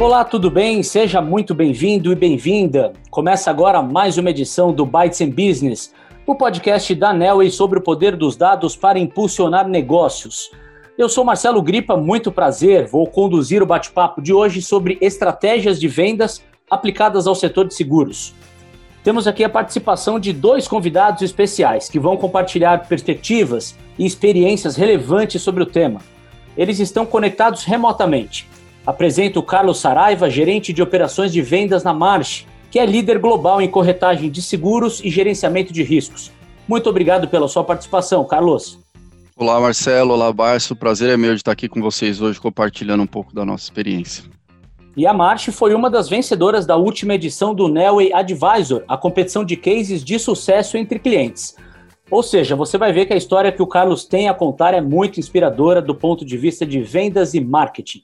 Olá, 0.00 0.24
tudo 0.24 0.50
bem? 0.50 0.82
Seja 0.82 1.20
muito 1.20 1.54
bem-vindo 1.54 2.10
e 2.10 2.14
bem-vinda. 2.14 2.94
Começa 3.10 3.50
agora 3.50 3.82
mais 3.82 4.16
uma 4.16 4.30
edição 4.30 4.72
do 4.72 4.86
Bytes 4.86 5.20
and 5.20 5.28
Business, 5.28 5.92
o 6.26 6.34
podcast 6.34 6.94
da 6.94 7.12
Nelway 7.12 7.50
sobre 7.50 7.78
o 7.78 7.82
poder 7.82 8.16
dos 8.16 8.34
dados 8.34 8.74
para 8.74 8.98
impulsionar 8.98 9.68
negócios. 9.68 10.50
Eu 10.96 11.06
sou 11.06 11.22
Marcelo 11.22 11.60
Gripa, 11.60 11.98
muito 11.98 12.32
prazer. 12.32 12.86
Vou 12.86 13.06
conduzir 13.06 13.62
o 13.62 13.66
bate-papo 13.66 14.22
de 14.22 14.32
hoje 14.32 14.62
sobre 14.62 14.96
estratégias 15.02 15.78
de 15.78 15.86
vendas 15.86 16.42
aplicadas 16.70 17.26
ao 17.26 17.34
setor 17.34 17.68
de 17.68 17.74
seguros. 17.74 18.32
Temos 19.04 19.26
aqui 19.26 19.44
a 19.44 19.50
participação 19.50 20.18
de 20.18 20.32
dois 20.32 20.66
convidados 20.66 21.20
especiais 21.20 21.90
que 21.90 22.00
vão 22.00 22.16
compartilhar 22.16 22.88
perspectivas 22.88 23.76
e 23.98 24.06
experiências 24.06 24.76
relevantes 24.76 25.42
sobre 25.42 25.62
o 25.62 25.66
tema. 25.66 26.00
Eles 26.56 26.78
estão 26.78 27.04
conectados 27.04 27.64
remotamente. 27.64 28.48
Apresento 28.86 29.40
o 29.40 29.42
Carlos 29.42 29.78
Saraiva, 29.78 30.30
gerente 30.30 30.72
de 30.72 30.82
operações 30.82 31.32
de 31.32 31.42
vendas 31.42 31.84
na 31.84 31.92
March, 31.92 32.46
que 32.70 32.78
é 32.78 32.86
líder 32.86 33.18
global 33.18 33.60
em 33.60 33.68
corretagem 33.68 34.30
de 34.30 34.40
seguros 34.40 35.00
e 35.04 35.10
gerenciamento 35.10 35.72
de 35.72 35.82
riscos. 35.82 36.30
Muito 36.66 36.88
obrigado 36.88 37.28
pela 37.28 37.48
sua 37.48 37.64
participação, 37.64 38.24
Carlos. 38.24 38.78
Olá, 39.36 39.60
Marcelo. 39.60 40.12
Olá, 40.12 40.32
Barço. 40.32 40.74
O 40.74 40.76
prazer 40.76 41.10
é 41.10 41.16
meu 41.16 41.30
de 41.30 41.40
estar 41.40 41.52
aqui 41.52 41.68
com 41.68 41.80
vocês 41.80 42.20
hoje, 42.20 42.40
compartilhando 42.40 43.02
um 43.02 43.06
pouco 43.06 43.34
da 43.34 43.44
nossa 43.44 43.64
experiência. 43.64 44.24
E 44.96 45.06
a 45.06 45.12
March 45.12 45.48
foi 45.48 45.74
uma 45.74 45.88
das 45.88 46.08
vencedoras 46.08 46.66
da 46.66 46.76
última 46.76 47.14
edição 47.14 47.54
do 47.54 47.68
Nelway 47.68 48.12
Advisor, 48.12 48.82
a 48.88 48.96
competição 48.96 49.44
de 49.44 49.56
cases 49.56 50.04
de 50.04 50.18
sucesso 50.18 50.76
entre 50.76 50.98
clientes. 50.98 51.54
Ou 52.10 52.22
seja, 52.22 52.56
você 52.56 52.76
vai 52.76 52.92
ver 52.92 53.06
que 53.06 53.12
a 53.12 53.16
história 53.16 53.52
que 53.52 53.62
o 53.62 53.66
Carlos 53.66 54.04
tem 54.04 54.28
a 54.28 54.34
contar 54.34 54.74
é 54.74 54.80
muito 54.80 55.20
inspiradora 55.20 55.80
do 55.80 55.94
ponto 55.94 56.24
de 56.24 56.36
vista 56.36 56.66
de 56.66 56.80
vendas 56.82 57.34
e 57.34 57.40
marketing. 57.40 58.02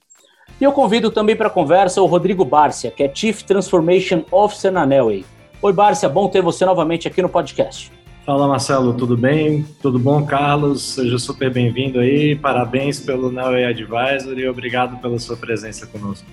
E 0.60 0.64
eu 0.64 0.72
convido 0.72 1.10
também 1.10 1.36
para 1.36 1.48
a 1.48 1.50
conversa 1.50 2.00
o 2.00 2.06
Rodrigo 2.06 2.44
Bárcia, 2.44 2.90
que 2.90 3.02
é 3.02 3.10
Chief 3.12 3.42
Transformation 3.42 4.22
Officer 4.30 4.72
na 4.72 4.86
Nelway. 4.86 5.24
Oi, 5.60 5.72
Bárcia, 5.72 6.08
bom 6.08 6.28
ter 6.28 6.42
você 6.42 6.64
novamente 6.64 7.06
aqui 7.06 7.20
no 7.20 7.28
podcast. 7.28 7.92
Fala, 8.24 8.48
Marcelo, 8.48 8.94
tudo 8.94 9.16
bem? 9.16 9.64
Tudo 9.80 9.98
bom, 9.98 10.24
Carlos? 10.24 10.82
Seja 10.94 11.18
super 11.18 11.52
bem-vindo 11.52 12.00
aí. 12.00 12.34
Parabéns 12.34 12.98
pelo 12.98 13.30
Nelway 13.30 13.64
Advisor 13.64 14.38
e 14.38 14.48
obrigado 14.48 15.00
pela 15.00 15.18
sua 15.18 15.36
presença 15.36 15.86
conosco. 15.86 16.26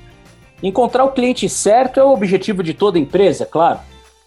Encontrar 0.63 1.03
o 1.03 1.11
cliente 1.11 1.47
certo 1.49 1.99
é 1.99 2.03
o 2.03 2.13
objetivo 2.13 2.63
de 2.63 2.73
toda 2.73 2.97
empresa, 2.97 3.45
claro, 3.45 3.79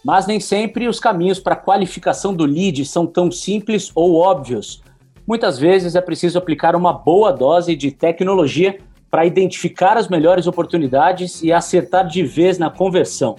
mas 0.05 0.27
nem 0.27 0.39
sempre 0.39 0.87
os 0.87 0.99
caminhos 0.99 1.39
para 1.39 1.55
a 1.55 1.57
qualificação 1.57 2.33
do 2.33 2.45
lead 2.45 2.85
são 2.85 3.05
tão 3.05 3.31
simples 3.31 3.91
ou 3.95 4.15
óbvios. 4.15 4.81
Muitas 5.27 5.59
vezes 5.59 5.95
é 5.95 6.01
preciso 6.01 6.37
aplicar 6.37 6.75
uma 6.75 6.93
boa 6.93 7.33
dose 7.33 7.75
de 7.75 7.91
tecnologia 7.91 8.77
para 9.17 9.25
identificar 9.25 9.97
as 9.97 10.07
melhores 10.07 10.45
oportunidades 10.45 11.41
e 11.41 11.51
acertar 11.51 12.07
de 12.07 12.21
vez 12.21 12.59
na 12.59 12.69
conversão. 12.69 13.35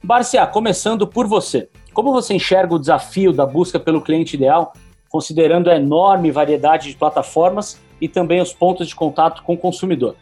Barcia, 0.00 0.46
começando 0.46 1.08
por 1.08 1.26
você. 1.26 1.68
Como 1.92 2.12
você 2.12 2.34
enxerga 2.34 2.72
o 2.72 2.78
desafio 2.78 3.32
da 3.32 3.44
busca 3.44 3.80
pelo 3.80 4.00
cliente 4.00 4.36
ideal, 4.36 4.72
considerando 5.08 5.68
a 5.68 5.74
enorme 5.74 6.30
variedade 6.30 6.88
de 6.88 6.94
plataformas 6.94 7.80
e 8.00 8.06
também 8.06 8.40
os 8.40 8.52
pontos 8.52 8.86
de 8.86 8.94
contato 8.94 9.42
com 9.42 9.54
o 9.54 9.58
consumidor? 9.58 10.14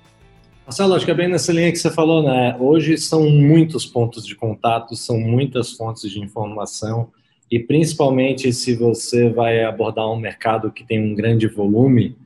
Marcelo, 0.65 0.95
acho 0.95 1.05
que 1.05 1.11
é 1.11 1.15
bem 1.15 1.29
nessa 1.29 1.53
linha 1.53 1.71
que 1.71 1.77
você 1.77 1.91
falou, 1.91 2.23
né? 2.23 2.57
Hoje 2.59 2.97
são 2.97 3.29
muitos 3.29 3.85
pontos 3.85 4.25
de 4.25 4.35
contato, 4.35 4.97
são 4.97 5.21
muitas 5.21 5.73
fontes 5.73 6.11
de 6.11 6.21
informação 6.21 7.11
e 7.51 7.59
principalmente 7.59 8.51
se 8.51 8.75
você 8.75 9.29
vai 9.29 9.63
abordar 9.63 10.11
um 10.11 10.17
mercado 10.17 10.73
que 10.73 10.85
tem 10.85 10.99
um 10.99 11.15
grande 11.15 11.47
volume, 11.49 12.17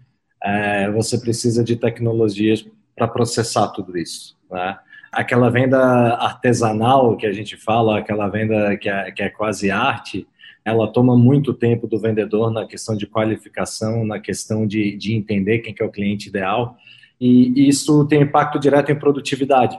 é, 0.45 0.91
você 0.91 1.19
precisa 1.19 1.65
de 1.65 1.75
tecnologias 1.75 2.67
para 2.95 3.09
processar 3.09 3.69
tudo 3.69 3.97
isso. 3.97 4.37
Né? 4.51 4.79
Aquela 5.11 5.49
venda 5.49 5.79
artesanal 6.15 7.17
que 7.17 7.27
a 7.27 7.33
gente 7.33 7.57
fala, 7.57 7.99
aquela 7.99 8.29
venda 8.29 8.77
que 8.77 8.89
é, 8.89 9.11
que 9.11 9.23
é 9.23 9.31
quase 9.31 9.71
arte, 9.71 10.27
ela 10.65 10.87
toma 10.87 11.17
muito 11.17 11.55
tempo 11.55 11.87
do 11.87 11.99
vendedor 11.99 12.51
na 12.51 12.67
questão 12.67 12.97
de 12.97 13.07
qualificação, 13.07 14.05
na 14.05 14.21
questão 14.21 14.67
de, 14.67 14.97
de 14.97 15.15
entender 15.15 15.61
quem 15.61 15.75
que 15.75 15.83
é 15.83 15.87
o 15.87 15.91
cliente 15.91 16.29
ideal, 16.29 16.77
e 17.21 17.69
isso 17.69 18.05
tem 18.07 18.23
impacto 18.23 18.59
direto 18.59 18.91
em 18.91 18.99
produtividade. 18.99 19.79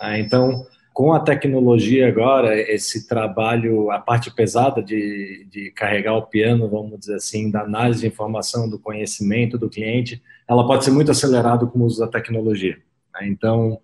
Né? 0.00 0.20
Então, 0.20 0.66
com 0.96 1.12
a 1.12 1.20
tecnologia 1.20 2.08
agora, 2.08 2.58
esse 2.58 3.06
trabalho, 3.06 3.90
a 3.90 3.98
parte 3.98 4.34
pesada 4.34 4.82
de, 4.82 5.46
de 5.50 5.70
carregar 5.72 6.14
o 6.14 6.22
piano, 6.22 6.70
vamos 6.70 7.00
dizer 7.00 7.16
assim, 7.16 7.50
da 7.50 7.60
análise 7.60 8.00
de 8.00 8.06
informação, 8.06 8.66
do 8.66 8.78
conhecimento 8.78 9.58
do 9.58 9.68
cliente, 9.68 10.22
ela 10.48 10.66
pode 10.66 10.86
ser 10.86 10.92
muito 10.92 11.10
acelerada 11.10 11.66
com 11.66 11.80
o 11.80 11.84
uso 11.84 12.00
da 12.00 12.08
tecnologia. 12.08 12.78
Né? 13.12 13.28
Então, 13.28 13.78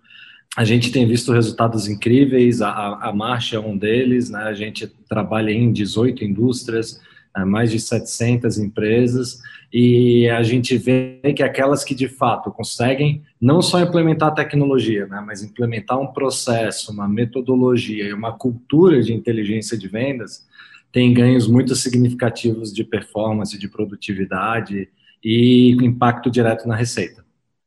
a 0.57 0.65
gente 0.65 0.91
tem 0.91 1.07
visto 1.07 1.31
resultados 1.31 1.87
incríveis, 1.87 2.63
a, 2.63 2.71
a 2.71 3.13
Marcha 3.13 3.57
é 3.57 3.59
um 3.59 3.77
deles, 3.77 4.31
né? 4.31 4.45
a 4.45 4.53
gente 4.55 4.87
trabalha 5.07 5.51
em 5.51 5.71
18 5.71 6.23
indústrias? 6.23 6.99
Mais 7.45 7.71
de 7.71 7.79
700 7.79 8.57
empresas, 8.57 9.41
e 9.71 10.29
a 10.29 10.43
gente 10.43 10.77
vê 10.77 11.19
que 11.35 11.41
aquelas 11.41 11.83
que 11.83 11.95
de 11.95 12.07
fato 12.07 12.51
conseguem 12.51 13.23
não 13.41 13.61
só 13.61 13.79
implementar 13.79 14.29
a 14.29 14.35
tecnologia, 14.35 15.07
né, 15.07 15.21
mas 15.25 15.41
implementar 15.41 15.99
um 15.99 16.07
processo, 16.07 16.91
uma 16.91 17.07
metodologia 17.07 18.05
e 18.05 18.13
uma 18.13 18.33
cultura 18.33 19.01
de 19.01 19.13
inteligência 19.13 19.75
de 19.75 19.87
vendas, 19.87 20.47
têm 20.91 21.11
ganhos 21.11 21.47
muito 21.47 21.75
significativos 21.75 22.71
de 22.71 22.83
performance, 22.83 23.57
de 23.57 23.67
produtividade 23.67 24.87
e 25.23 25.71
impacto 25.81 26.29
direto 26.29 26.67
na 26.67 26.75
receita. 26.75 27.23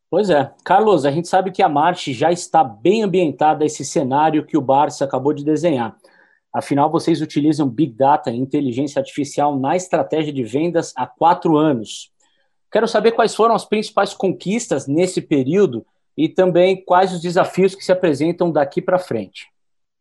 Pois 0.09 0.31
é. 0.31 0.53
Carlos, 0.65 1.05
a 1.05 1.11
gente 1.11 1.27
sabe 1.27 1.51
que 1.51 1.63
a 1.63 1.69
March 1.69 2.13
já 2.13 2.31
está 2.31 2.63
bem 2.63 3.03
ambientada 3.03 3.65
a 3.65 3.67
esse 3.67 3.85
cenário 3.85 4.47
que 4.47 4.57
o 4.57 4.61
Barça 4.61 5.05
acabou 5.05 5.33
de 5.33 5.45
desenhar. 5.45 5.97
Afinal, 6.57 6.91
vocês 6.91 7.21
utilizam 7.21 7.69
Big 7.69 7.93
Data 7.93 8.31
e 8.31 8.39
inteligência 8.39 8.99
artificial 8.99 9.59
na 9.59 9.77
estratégia 9.77 10.33
de 10.33 10.43
vendas 10.43 10.91
há 10.97 11.07
quatro 11.07 11.59
anos. 11.59 12.11
Quero 12.73 12.89
saber 12.89 13.13
quais 13.13 13.35
foram 13.35 13.55
as 13.55 13.67
principais 13.67 14.15
conquistas 14.15 14.87
nesse 14.87 15.21
período 15.21 15.85
e 16.17 16.31
também 16.31 16.83
quais 16.83 17.13
os 17.13 17.21
desafios 17.21 17.75
que 17.75 17.85
se 17.85 17.93
apresentam 17.93 18.51
daqui 18.51 18.81
para 18.81 18.99
frente. 18.99 19.49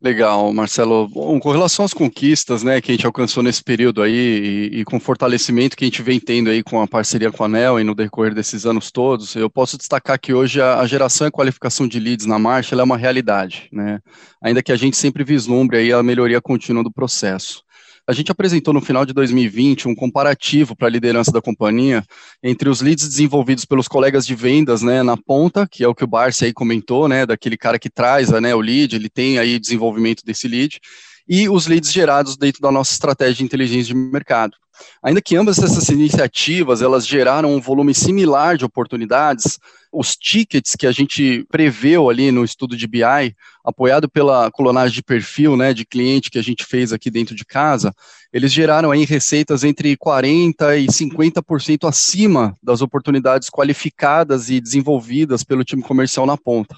Legal, 0.06 0.54
Marcelo. 0.54 1.08
Bom, 1.08 1.40
com 1.40 1.52
relação 1.52 1.84
às 1.84 1.92
conquistas, 1.92 2.62
né, 2.62 2.80
que 2.80 2.92
a 2.92 2.94
gente 2.94 3.08
alcançou 3.08 3.42
nesse 3.42 3.64
período 3.64 4.04
aí 4.04 4.70
e, 4.72 4.82
e 4.82 4.86
com 4.86 4.98
o 4.98 5.00
fortalecimento 5.00 5.76
que 5.76 5.84
a 5.84 5.88
gente 5.88 6.04
vem 6.04 6.20
tendo 6.20 6.52
aí 6.52 6.62
com 6.62 6.80
a 6.80 6.88
parceria 6.88 7.32
com 7.32 7.42
a 7.42 7.48
ANEL 7.48 7.80
e 7.80 7.84
no 7.84 7.96
decorrer 7.96 8.32
desses 8.32 8.68
anos 8.68 8.92
todos, 8.92 9.36
eu 9.36 9.50
posso 9.50 9.80
destacar 9.80 10.20
que 10.20 10.32
hoje 10.32 10.62
a, 10.62 10.80
a 10.80 10.86
geração 10.86 11.26
e 11.26 11.32
qualificação 11.32 11.88
de 11.88 12.00
leads 12.00 12.28
na 12.28 12.38
marcha 12.38 12.76
é 12.76 12.84
uma 12.84 12.98
realidade, 12.98 13.68
né, 13.72 14.00
ainda 14.40 14.62
que 14.62 14.72
a 14.72 14.76
gente 14.76 14.96
sempre 14.96 15.24
vislumbre 15.24 15.78
aí 15.78 15.92
a 15.92 16.04
melhoria 16.04 16.40
contínua 16.40 16.84
do 16.84 16.94
processo. 16.94 17.65
A 18.08 18.14
gente 18.14 18.32
apresentou 18.32 18.72
no 18.72 18.82
final 18.82 19.04
de 19.04 19.14
2020 19.14 19.88
um 19.88 19.96
comparativo 19.96 20.76
para 20.76 20.88
a 20.88 20.92
liderança 20.92 21.32
da 21.32 21.42
companhia 21.42 22.04
entre 22.44 22.70
os 22.70 22.80
leads 22.80 23.08
desenvolvidos 23.08 23.66
pelos 23.66 23.88
colegas 23.88 24.28
de 24.28 24.36
vendas, 24.36 24.84
né, 24.84 25.02
na 25.02 25.18
ponta, 25.18 25.68
que 25.68 25.84
é 25.84 25.88
o 25.88 25.96
que 25.96 26.04
o 26.04 26.08
Barça 26.08 26.46
aí 26.46 26.54
comentou, 26.54 27.08
né, 27.08 27.26
daquele 27.26 27.58
cara 27.58 27.80
que 27.80 27.90
traz, 27.90 28.30
né, 28.30 28.54
o 28.54 28.62
lead, 28.62 28.96
ele 28.96 29.10
tem 29.10 29.40
aí 29.40 29.58
desenvolvimento 29.58 30.24
desse 30.24 30.48
lead, 30.48 30.80
e 31.28 31.50
os 31.50 31.66
leads 31.66 31.92
gerados 31.92 32.38
dentro 32.38 32.62
da 32.62 32.72
nossa 32.72 32.94
estratégia 32.94 33.36
de 33.36 33.44
inteligência 33.44 33.92
de 33.92 33.96
mercado. 33.96 34.56
Ainda 35.02 35.22
que 35.22 35.36
ambas 35.36 35.58
essas 35.60 35.90
iniciativas 35.90 36.82
elas 36.82 37.06
geraram 37.06 37.54
um 37.54 37.62
volume 37.62 37.94
similar 37.94 38.58
de 38.58 38.66
oportunidades, 38.66 39.60
os 39.92 40.16
tickets 40.16 40.76
que 40.76 40.86
a 40.86 40.92
gente 40.92 41.46
preveu 41.50 42.10
ali 42.10 42.32
no 42.32 42.44
estudo 42.44 42.76
de 42.76 42.88
BI, 42.88 43.36
apoiado 43.64 44.10
pela 44.10 44.52
colonagem 44.52 44.94
de 44.94 45.04
perfil 45.04 45.56
né, 45.56 45.74
de 45.74 45.86
cliente 45.86 46.30
que 46.30 46.40
a 46.40 46.44
gente 46.44 46.66
fez 46.66 46.92
aqui 46.92 47.10
dentro 47.10 47.36
de 47.36 47.46
casa, 47.46 47.94
eles 48.32 48.52
geraram 48.52 48.92
aí 48.92 49.06
receitas 49.06 49.64
entre 49.64 49.96
40% 49.96 50.78
e 50.78 50.88
50% 50.88 51.88
acima 51.88 52.56
das 52.62 52.82
oportunidades 52.82 53.50
qualificadas 53.50 54.50
e 54.50 54.60
desenvolvidas 54.60 55.44
pelo 55.44 55.64
time 55.64 55.82
comercial 55.82 56.26
na 56.26 56.38
ponta. 56.38 56.76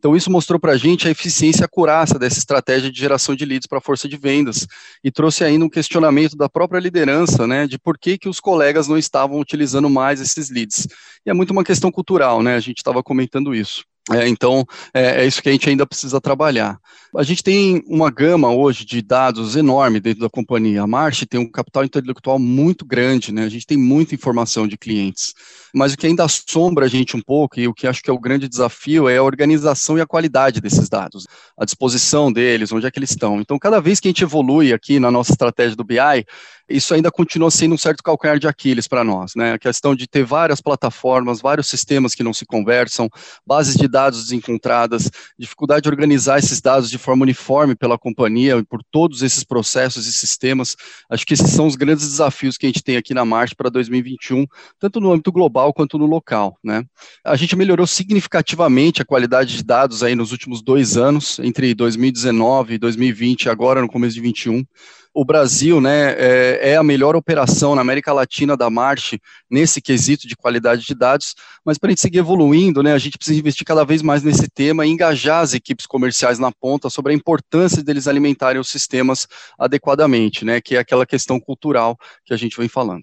Então, 0.00 0.16
isso 0.16 0.30
mostrou 0.30 0.58
para 0.58 0.72
a 0.72 0.76
gente 0.78 1.06
a 1.06 1.10
eficiência 1.10 1.60
e 1.60 1.64
a 1.64 1.68
curaça 1.68 2.18
dessa 2.18 2.38
estratégia 2.38 2.90
de 2.90 2.98
geração 2.98 3.34
de 3.34 3.44
leads 3.44 3.66
para 3.66 3.76
a 3.76 3.82
força 3.82 4.08
de 4.08 4.16
vendas 4.16 4.66
e 5.04 5.10
trouxe 5.12 5.44
ainda 5.44 5.62
um 5.62 5.68
questionamento 5.68 6.38
da 6.38 6.48
própria 6.48 6.80
liderança, 6.80 7.46
né, 7.46 7.66
de 7.66 7.78
por 7.78 7.98
que, 7.98 8.16
que 8.16 8.26
os 8.26 8.40
colegas 8.40 8.88
não 8.88 8.96
estavam 8.96 9.38
utilizando 9.38 9.90
mais 9.90 10.18
esses 10.18 10.48
leads. 10.48 10.88
E 11.26 11.28
é 11.28 11.34
muito 11.34 11.50
uma 11.50 11.62
questão 11.62 11.92
cultural, 11.92 12.42
né, 12.42 12.54
a 12.54 12.60
gente 12.60 12.78
estava 12.78 13.02
comentando 13.02 13.54
isso. 13.54 13.84
É, 14.12 14.26
então, 14.28 14.66
é, 14.92 15.22
é, 15.22 15.26
isso 15.26 15.40
que 15.40 15.48
a 15.48 15.52
gente 15.52 15.68
ainda 15.68 15.86
precisa 15.86 16.20
trabalhar. 16.20 16.80
A 17.16 17.22
gente 17.22 17.44
tem 17.44 17.82
uma 17.86 18.10
gama 18.10 18.50
hoje 18.50 18.84
de 18.84 19.00
dados 19.00 19.54
enorme 19.54 20.00
dentro 20.00 20.20
da 20.20 20.28
companhia. 20.28 20.82
A 20.82 20.86
March 20.86 21.24
tem 21.26 21.38
um 21.38 21.48
capital 21.48 21.84
intelectual 21.84 22.38
muito 22.38 22.84
grande, 22.84 23.32
né? 23.32 23.44
A 23.44 23.48
gente 23.48 23.66
tem 23.66 23.76
muita 23.78 24.14
informação 24.14 24.66
de 24.66 24.76
clientes. 24.76 25.32
Mas 25.72 25.92
o 25.92 25.96
que 25.96 26.06
ainda 26.08 26.24
assombra 26.24 26.86
a 26.86 26.88
gente 26.88 27.16
um 27.16 27.20
pouco, 27.20 27.60
e 27.60 27.68
o 27.68 27.74
que 27.74 27.86
acho 27.86 28.02
que 28.02 28.10
é 28.10 28.12
o 28.12 28.18
grande 28.18 28.48
desafio, 28.48 29.08
é 29.08 29.18
a 29.18 29.22
organização 29.22 29.96
e 29.96 30.00
a 30.00 30.06
qualidade 30.06 30.60
desses 30.60 30.88
dados, 30.88 31.26
a 31.56 31.64
disposição 31.64 32.32
deles, 32.32 32.72
onde 32.72 32.86
é 32.86 32.90
que 32.90 32.98
eles 32.98 33.10
estão. 33.10 33.40
Então, 33.40 33.58
cada 33.58 33.80
vez 33.80 34.00
que 34.00 34.08
a 34.08 34.10
gente 34.10 34.24
evolui 34.24 34.72
aqui 34.72 34.98
na 34.98 35.10
nossa 35.10 35.32
estratégia 35.32 35.76
do 35.76 35.84
BI, 35.84 36.26
isso 36.70 36.94
ainda 36.94 37.10
continua 37.10 37.50
sendo 37.50 37.74
um 37.74 37.78
certo 37.78 38.02
calcanhar 38.02 38.38
de 38.38 38.46
Aquiles 38.46 38.86
para 38.86 39.02
nós, 39.02 39.32
né? 39.34 39.52
A 39.52 39.58
questão 39.58 39.94
de 39.94 40.06
ter 40.06 40.24
várias 40.24 40.60
plataformas, 40.60 41.40
vários 41.40 41.68
sistemas 41.68 42.14
que 42.14 42.22
não 42.22 42.32
se 42.32 42.46
conversam, 42.46 43.08
bases 43.46 43.76
de 43.76 43.88
dados 43.88 44.24
desencontradas, 44.24 45.10
dificuldade 45.38 45.82
de 45.82 45.88
organizar 45.88 46.38
esses 46.38 46.60
dados 46.60 46.88
de 46.88 46.98
forma 46.98 47.22
uniforme 47.22 47.74
pela 47.74 47.98
companhia 47.98 48.56
e 48.56 48.64
por 48.64 48.80
todos 48.90 49.22
esses 49.22 49.42
processos 49.42 50.06
e 50.06 50.12
sistemas. 50.12 50.76
Acho 51.10 51.26
que 51.26 51.34
esses 51.34 51.50
são 51.50 51.66
os 51.66 51.76
grandes 51.76 52.08
desafios 52.08 52.56
que 52.56 52.66
a 52.66 52.68
gente 52.68 52.82
tem 52.82 52.96
aqui 52.96 53.12
na 53.12 53.24
Marte 53.24 53.56
para 53.56 53.68
2021, 53.68 54.46
tanto 54.78 55.00
no 55.00 55.12
âmbito 55.12 55.32
global 55.32 55.72
quanto 55.72 55.98
no 55.98 56.06
local, 56.06 56.56
né? 56.62 56.84
A 57.24 57.36
gente 57.36 57.56
melhorou 57.56 57.86
significativamente 57.86 59.02
a 59.02 59.04
qualidade 59.04 59.56
de 59.56 59.64
dados 59.64 60.02
aí 60.02 60.14
nos 60.14 60.32
últimos 60.32 60.62
dois 60.62 60.96
anos, 60.96 61.38
entre 61.40 61.74
2019 61.74 62.74
e 62.74 62.78
2020, 62.78 63.48
agora 63.48 63.80
no 63.80 63.88
começo 63.88 64.14
de 64.14 64.20
2021 64.20 64.64
o 65.12 65.24
Brasil 65.24 65.80
né, 65.80 66.12
é, 66.12 66.70
é, 66.70 66.76
a 66.76 66.82
melhor 66.82 67.16
operação 67.16 67.74
na 67.74 67.80
América 67.80 68.12
Latina 68.12 68.56
da 68.56 68.70
Marte 68.70 69.20
nesse 69.50 69.80
quesito 69.80 70.28
de 70.28 70.36
qualidade 70.36 70.84
de 70.84 70.94
dados, 70.94 71.34
mas 71.64 71.78
para 71.78 71.88
a 71.88 71.90
gente 71.90 72.00
seguir 72.00 72.18
evoluindo, 72.18 72.82
né, 72.82 72.92
a 72.92 72.98
gente 72.98 73.18
precisa 73.18 73.38
investir 73.38 73.66
cada 73.66 73.84
vez 73.84 74.02
mais 74.02 74.22
nesse 74.22 74.48
tema 74.48 74.86
e 74.86 74.90
engajar 74.90 75.42
as 75.42 75.52
equipes 75.52 75.86
comerciais 75.86 76.38
na 76.38 76.52
ponta 76.52 76.88
sobre 76.88 77.12
a 77.12 77.16
importância 77.16 77.82
deles 77.82 78.06
alimentarem 78.06 78.60
os 78.60 78.68
sistemas 78.68 79.26
adequadamente, 79.58 80.44
né, 80.44 80.60
que 80.60 80.76
é 80.76 80.78
aquela 80.78 81.04
questão 81.04 81.40
cultural 81.40 81.96
que 82.24 82.32
a 82.32 82.36
gente 82.36 82.56
vem 82.56 82.68
falando. 82.68 83.02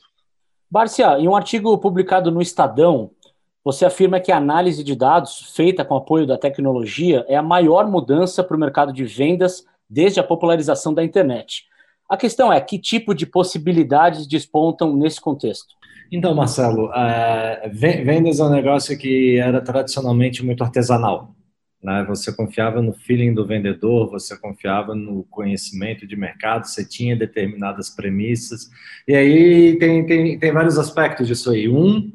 Bárcia, 0.70 1.18
em 1.20 1.28
um 1.28 1.36
artigo 1.36 1.78
publicado 1.78 2.32
no 2.32 2.42
Estadão, 2.42 3.12
você 3.64 3.86
afirma 3.86 4.20
que 4.20 4.32
a 4.32 4.38
análise 4.38 4.82
de 4.82 4.96
dados 4.96 5.52
feita 5.54 5.84
com 5.84 5.96
apoio 5.96 6.26
da 6.26 6.38
tecnologia 6.38 7.26
é 7.28 7.36
a 7.36 7.42
maior 7.42 7.86
mudança 7.86 8.42
para 8.42 8.56
o 8.56 8.60
mercado 8.60 8.94
de 8.94 9.04
vendas 9.04 9.66
desde 9.90 10.22
a 10.22 10.24
popularização 10.24 10.94
da 10.94 11.04
internet. 11.04 11.66
A 12.10 12.16
questão 12.16 12.52
é 12.52 12.60
que 12.62 12.80
tipo 12.80 13.14
de 13.14 13.26
possibilidades 13.26 14.28
despontam 14.28 14.96
nesse 14.96 15.20
contexto? 15.20 15.76
Então, 16.12 16.34
Marcelo, 16.34 16.86
uh, 16.86 17.70
vendas 17.70 18.40
é 18.40 18.44
um 18.44 18.50
negócio 18.50 18.98
que 18.98 19.38
era 19.38 19.60
tradicionalmente 19.60 20.44
muito 20.44 20.64
artesanal. 20.64 21.36
Né? 21.84 22.06
Você 22.08 22.34
confiava 22.34 22.82
no 22.82 22.94
feeling 22.94 23.34
do 23.34 23.46
vendedor, 23.46 24.10
você 24.10 24.38
confiava 24.38 24.96
no 24.96 25.24
conhecimento 25.26 26.08
de 26.08 26.16
mercado, 26.16 26.66
você 26.66 26.88
tinha 26.88 27.16
determinadas 27.16 27.90
premissas. 27.90 28.70
E 29.08 29.16
aí 29.16 29.78
tem, 29.78 30.06
tem, 30.06 30.40
tem 30.40 30.52
vários 30.52 30.78
aspectos 30.78 31.28
disso 31.28 31.52
aí. 31.52 31.68
Um 31.68 32.12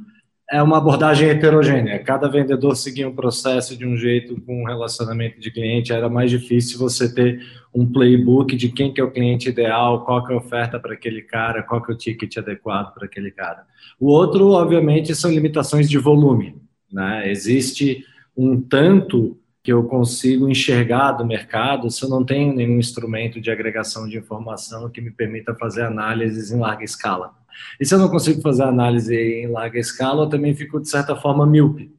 é 0.52 0.62
uma 0.62 0.76
abordagem 0.76 1.31
heterogênea. 1.31 1.99
Cada 2.00 2.28
vendedor 2.28 2.76
seguia 2.76 3.08
um 3.08 3.14
processo 3.14 3.75
de 3.75 3.87
um 3.87 3.96
jeito 3.96 4.38
com 4.43 4.62
um 4.62 4.66
relacionamento 4.66 5.40
de 5.40 5.50
cliente. 5.50 5.94
Era 5.94 6.10
mais 6.10 6.31
difícil 6.31 6.78
você 6.78 7.12
ter 7.12 7.40
um 7.75 7.90
playbook 7.90 8.54
de 8.54 8.69
quem 8.69 8.93
que 8.93 9.00
é 9.00 9.04
o 9.04 9.10
cliente 9.10 9.49
ideal, 9.49 10.04
qual 10.04 10.22
que 10.22 10.31
é 10.31 10.37
a 10.37 10.38
oferta 10.38 10.78
para 10.78 10.93
aquele 10.93 11.22
cara, 11.22 11.62
qual 11.62 11.82
que 11.82 11.90
é 11.90 11.94
o 11.94 11.96
ticket 11.96 12.37
adequado 12.37 12.93
para 12.93 13.06
aquele 13.06 13.31
cara. 13.31 13.64
O 13.99 14.08
outro, 14.08 14.50
obviamente, 14.50 15.14
são 15.14 15.31
limitações 15.31 15.88
de 15.88 15.96
volume. 15.96 16.55
Né? 16.93 17.31
Existe 17.31 18.05
um 18.37 18.60
tanto 18.60 19.38
que 19.62 19.72
eu 19.72 19.84
consigo 19.84 20.50
enxergar 20.50 21.12
do 21.12 21.25
mercado 21.25 21.90
se 21.90 22.05
eu 22.05 22.10
não 22.10 22.22
tenho 22.22 22.52
nenhum 22.52 22.78
instrumento 22.78 23.40
de 23.40 23.50
agregação 23.50 24.06
de 24.06 24.19
informação 24.19 24.90
que 24.90 25.00
me 25.00 25.10
permita 25.10 25.55
fazer 25.55 25.84
análises 25.84 26.50
em 26.50 26.58
larga 26.58 26.84
escala. 26.84 27.32
E 27.81 27.84
se 27.84 27.94
eu 27.94 27.99
não 27.99 28.08
consigo 28.08 28.40
fazer 28.40 28.62
análise 28.64 29.14
em 29.14 29.49
larga 29.49 29.78
escala, 29.78 30.25
eu 30.25 30.28
também 30.28 30.54
fico, 30.54 30.81
de 30.81 30.88
certa 30.88 31.16
forma, 31.16 31.46
míope. 31.46 31.93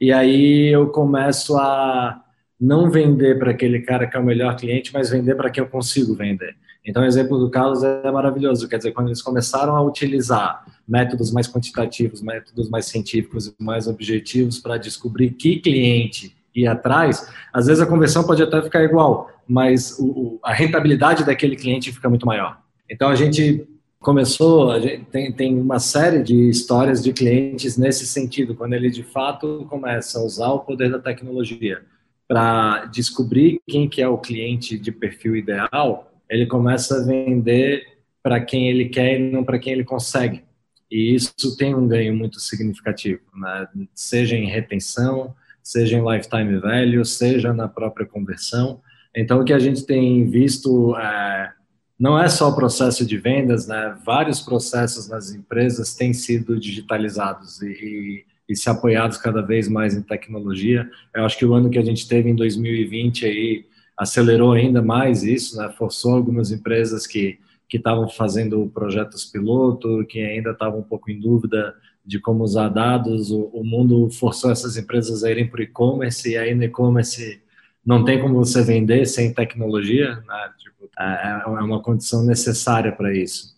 E 0.00 0.12
aí 0.12 0.68
eu 0.68 0.88
começo 0.88 1.56
a 1.56 2.22
não 2.60 2.90
vender 2.90 3.38
para 3.38 3.50
aquele 3.50 3.80
cara 3.80 4.06
que 4.06 4.16
é 4.16 4.20
o 4.20 4.24
melhor 4.24 4.56
cliente, 4.56 4.92
mas 4.92 5.10
vender 5.10 5.34
para 5.34 5.50
quem 5.50 5.62
eu 5.62 5.68
consigo 5.68 6.14
vender. 6.14 6.56
Então, 6.84 7.02
o 7.02 7.06
exemplo 7.06 7.38
do 7.38 7.50
Carlos 7.50 7.82
é 7.82 8.10
maravilhoso. 8.10 8.68
Quer 8.68 8.76
dizer, 8.76 8.92
quando 8.92 9.08
eles 9.08 9.20
começaram 9.20 9.74
a 9.74 9.82
utilizar 9.82 10.64
métodos 10.86 11.32
mais 11.32 11.48
quantitativos, 11.48 12.22
métodos 12.22 12.70
mais 12.70 12.86
científicos 12.86 13.48
e 13.48 13.54
mais 13.58 13.88
objetivos 13.88 14.60
para 14.60 14.76
descobrir 14.76 15.30
que 15.30 15.58
cliente 15.58 16.36
ir 16.54 16.66
atrás, 16.68 17.28
às 17.52 17.66
vezes 17.66 17.82
a 17.82 17.86
conversão 17.86 18.24
pode 18.24 18.42
até 18.42 18.62
ficar 18.62 18.82
igual, 18.84 19.28
mas 19.46 19.98
o, 19.98 20.38
a 20.42 20.54
rentabilidade 20.54 21.24
daquele 21.24 21.56
cliente 21.56 21.92
fica 21.92 22.08
muito 22.08 22.24
maior. 22.24 22.58
Então, 22.88 23.08
a 23.08 23.16
gente 23.16 23.66
começou, 24.06 24.70
a 24.70 24.78
gente 24.78 25.04
tem, 25.06 25.32
tem 25.32 25.58
uma 25.58 25.80
série 25.80 26.22
de 26.22 26.48
histórias 26.48 27.02
de 27.02 27.12
clientes 27.12 27.76
nesse 27.76 28.06
sentido, 28.06 28.54
quando 28.54 28.74
ele 28.74 28.88
de 28.88 29.02
fato 29.02 29.66
começa 29.68 30.20
a 30.20 30.22
usar 30.22 30.50
o 30.50 30.60
poder 30.60 30.92
da 30.92 31.00
tecnologia 31.00 31.82
para 32.28 32.84
descobrir 32.84 33.60
quem 33.66 33.88
que 33.88 34.00
é 34.00 34.06
o 34.06 34.16
cliente 34.16 34.78
de 34.78 34.92
perfil 34.92 35.34
ideal, 35.34 36.12
ele 36.30 36.46
começa 36.46 36.98
a 36.98 37.04
vender 37.04 37.82
para 38.22 38.38
quem 38.38 38.68
ele 38.68 38.88
quer 38.90 39.18
e 39.18 39.32
não 39.32 39.42
para 39.42 39.58
quem 39.58 39.72
ele 39.72 39.82
consegue. 39.82 40.44
E 40.88 41.12
isso 41.12 41.56
tem 41.56 41.74
um 41.74 41.88
ganho 41.88 42.14
muito 42.14 42.38
significativo, 42.38 43.22
né? 43.34 43.66
seja 43.92 44.36
em 44.36 44.46
retenção, 44.46 45.34
seja 45.64 45.98
em 45.98 46.08
lifetime 46.08 46.60
value, 46.60 47.04
seja 47.04 47.52
na 47.52 47.66
própria 47.66 48.06
conversão. 48.06 48.80
Então, 49.16 49.40
o 49.40 49.44
que 49.44 49.52
a 49.52 49.58
gente 49.58 49.84
tem 49.84 50.30
visto 50.30 50.96
é, 50.96 51.52
não 51.98 52.18
é 52.18 52.28
só 52.28 52.48
o 52.50 52.54
processo 52.54 53.06
de 53.06 53.16
vendas, 53.16 53.66
né? 53.66 53.96
Vários 54.04 54.40
processos 54.40 55.08
nas 55.08 55.32
empresas 55.32 55.94
têm 55.94 56.12
sido 56.12 56.58
digitalizados 56.58 57.62
e, 57.62 57.66
e, 57.68 58.24
e, 58.48 58.56
se 58.56 58.68
apoiados 58.68 59.16
cada 59.16 59.40
vez 59.40 59.68
mais 59.68 59.96
em 59.96 60.02
tecnologia. 60.02 60.88
Eu 61.14 61.24
acho 61.24 61.38
que 61.38 61.46
o 61.46 61.54
ano 61.54 61.70
que 61.70 61.78
a 61.78 61.84
gente 61.84 62.06
teve 62.06 62.28
em 62.28 62.34
2020 62.34 63.24
aí 63.24 63.64
acelerou 63.96 64.52
ainda 64.52 64.82
mais 64.82 65.22
isso, 65.22 65.56
né? 65.56 65.72
Forçou 65.76 66.14
algumas 66.14 66.52
empresas 66.52 67.06
que 67.06 67.38
que 67.68 67.78
estavam 67.78 68.08
fazendo 68.08 68.70
projetos 68.72 69.24
piloto, 69.24 70.04
que 70.08 70.20
ainda 70.20 70.52
estavam 70.52 70.80
um 70.80 70.84
pouco 70.84 71.10
em 71.10 71.18
dúvida 71.18 71.74
de 72.04 72.20
como 72.20 72.44
usar 72.44 72.68
dados. 72.68 73.30
O, 73.30 73.46
o 73.52 73.64
mundo 73.64 74.08
forçou 74.10 74.50
essas 74.50 74.76
empresas 74.76 75.24
a 75.24 75.30
irem 75.30 75.48
para 75.48 75.60
o 75.60 75.62
e-commerce 75.62 76.30
e 76.30 76.36
aí 76.36 76.54
no 76.54 76.62
e-commerce 76.62 77.42
não 77.84 78.04
tem 78.04 78.20
como 78.20 78.34
você 78.34 78.62
vender 78.62 79.06
sem 79.06 79.32
tecnologia, 79.32 80.16
né? 80.26 80.50
É, 80.98 81.42
é 81.44 81.62
uma 81.62 81.80
condição 81.80 82.24
necessária 82.24 82.92
para 82.92 83.14
isso. 83.14 83.56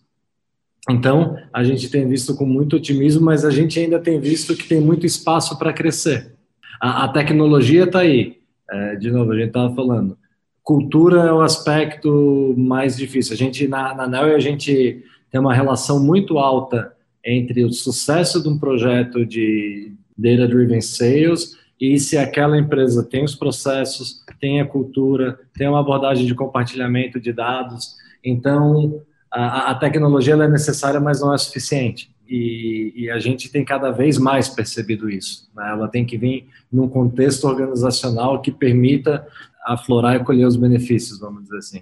Então, 0.89 1.37
a 1.53 1.63
gente 1.63 1.89
tem 1.89 2.07
visto 2.07 2.35
com 2.35 2.45
muito 2.45 2.75
otimismo, 2.75 3.23
mas 3.23 3.45
a 3.45 3.51
gente 3.51 3.79
ainda 3.79 3.99
tem 3.99 4.19
visto 4.19 4.55
que 4.55 4.67
tem 4.67 4.81
muito 4.81 5.05
espaço 5.05 5.57
para 5.57 5.73
crescer. 5.73 6.33
A, 6.81 7.05
a 7.05 7.07
tecnologia 7.09 7.83
está 7.83 7.99
aí. 7.99 8.39
É, 8.69 8.95
de 8.95 9.11
novo, 9.11 9.31
a 9.31 9.35
gente 9.35 9.47
estava 9.47 9.73
falando. 9.73 10.17
Cultura 10.63 11.23
é 11.23 11.33
o 11.33 11.41
aspecto 11.41 12.53
mais 12.57 12.97
difícil. 12.97 13.33
A 13.33 13.37
gente, 13.37 13.67
na, 13.67 14.07
na 14.07 14.21
a 14.21 14.39
gente 14.39 15.03
tem 15.31 15.39
uma 15.39 15.53
relação 15.53 16.03
muito 16.03 16.37
alta 16.37 16.93
entre 17.23 17.63
o 17.63 17.71
sucesso 17.71 18.41
de 18.41 18.49
um 18.49 18.57
projeto 18.57 19.25
de 19.25 19.91
Data 20.17 20.47
Driven 20.47 20.81
Sales 20.81 21.57
e 21.79 21.99
se 21.99 22.17
aquela 22.17 22.57
empresa 22.57 23.03
tem 23.03 23.23
os 23.23 23.35
processos, 23.35 24.23
tem 24.39 24.59
a 24.59 24.65
cultura, 24.65 25.39
tem 25.57 25.67
uma 25.67 25.79
abordagem 25.79 26.25
de 26.25 26.35
compartilhamento 26.35 27.19
de 27.19 27.31
dados, 27.31 27.95
então 28.23 29.01
a, 29.31 29.71
a 29.71 29.75
tecnologia 29.75 30.33
é 30.33 30.47
necessária, 30.47 30.99
mas 30.99 31.21
não 31.21 31.33
é 31.33 31.37
suficiente. 31.37 32.11
E, 32.27 32.93
e, 32.95 33.09
a 33.09 33.17
gente 33.17 33.49
tem 33.49 33.65
cada 33.65 33.89
vez 33.89 34.19
mais 34.19 34.47
percebido 34.47 35.09
isso. 35.09 35.49
Né? 35.55 35.67
Ela 35.71 35.87
tem 35.87 36.05
que 36.05 36.15
vir 36.15 36.47
num 36.71 36.87
contexto 36.87 37.45
organizacional 37.45 38.39
que 38.39 38.51
permita 38.51 39.25
aflorar 39.65 40.15
e 40.15 40.23
colher 40.23 40.45
os 40.45 40.55
benefícios, 40.55 41.19
vamos 41.19 41.43
dizer 41.43 41.57
assim. 41.57 41.81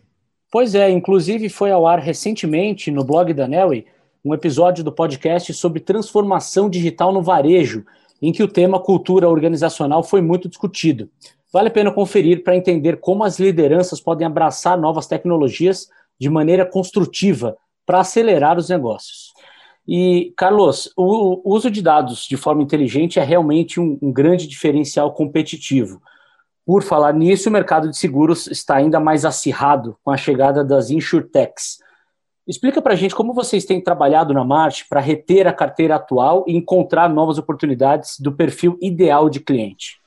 Pois 0.50 0.74
é, 0.74 0.90
inclusive 0.90 1.50
foi 1.50 1.72
ao 1.72 1.86
ar 1.86 2.00
recentemente 2.00 2.90
no 2.90 3.04
blog 3.04 3.34
da 3.34 3.46
Nelly 3.46 3.86
um 4.24 4.34
episódio 4.34 4.84
do 4.84 4.92
podcast 4.92 5.54
sobre 5.54 5.82
transformação 5.82 6.70
digital 6.70 7.12
no 7.12 7.22
varejo, 7.22 7.86
em 8.22 8.32
que 8.32 8.44
o 8.44 8.48
tema 8.48 8.80
cultura 8.80 9.30
organizacional 9.30 10.04
foi 10.04 10.22
muito 10.22 10.50
discutido. 10.50 11.10
Vale 11.52 11.70
a 11.70 11.72
pena 11.72 11.92
conferir 11.92 12.44
para 12.44 12.56
entender 12.56 13.00
como 13.00 13.24
as 13.24 13.40
lideranças 13.40 14.02
podem 14.02 14.28
abraçar 14.28 14.78
novas 14.78 15.08
tecnologias 15.08 15.88
de 16.20 16.30
maneira 16.30 16.66
construtiva 16.66 17.58
para 17.86 18.02
acelerar 18.02 18.58
os 18.58 18.70
negócios. 18.70 19.34
E, 19.88 20.34
Carlos, 20.36 20.92
o 20.98 21.42
uso 21.46 21.72
de 21.72 21.82
dados 21.82 22.28
de 22.28 22.36
forma 22.36 22.62
inteligente 22.62 23.20
é 23.20 23.24
realmente 23.24 23.80
um, 23.80 23.98
um 24.02 24.12
grande 24.12 24.46
diferencial 24.46 25.14
competitivo. 25.14 26.02
Por 26.66 26.84
falar 26.84 27.14
nisso, 27.14 27.48
o 27.48 27.52
mercado 27.52 27.90
de 27.90 27.96
seguros 27.96 28.48
está 28.48 28.76
ainda 28.76 29.00
mais 29.00 29.24
acirrado 29.24 29.98
com 30.04 30.12
a 30.12 30.18
chegada 30.18 30.66
das 30.66 30.90
insurtechs, 30.90 31.80
Explica 32.48 32.82
para 32.82 32.94
a 32.94 32.96
gente 32.96 33.14
como 33.14 33.34
vocês 33.34 33.66
têm 33.66 33.82
trabalhado 33.82 34.34
na 34.34 34.46
Marte 34.46 34.86
para 34.90 35.02
reter 35.02 35.48
a 35.48 35.54
carteira 35.54 35.96
atual 35.96 36.46
e 36.48 36.56
encontrar 36.56 37.10
novas 37.10 37.38
oportunidades 37.38 38.18
do 38.20 38.32
perfil 38.32 38.78
ideal 38.82 39.30
de 39.30 39.42
cliente. 39.42 40.00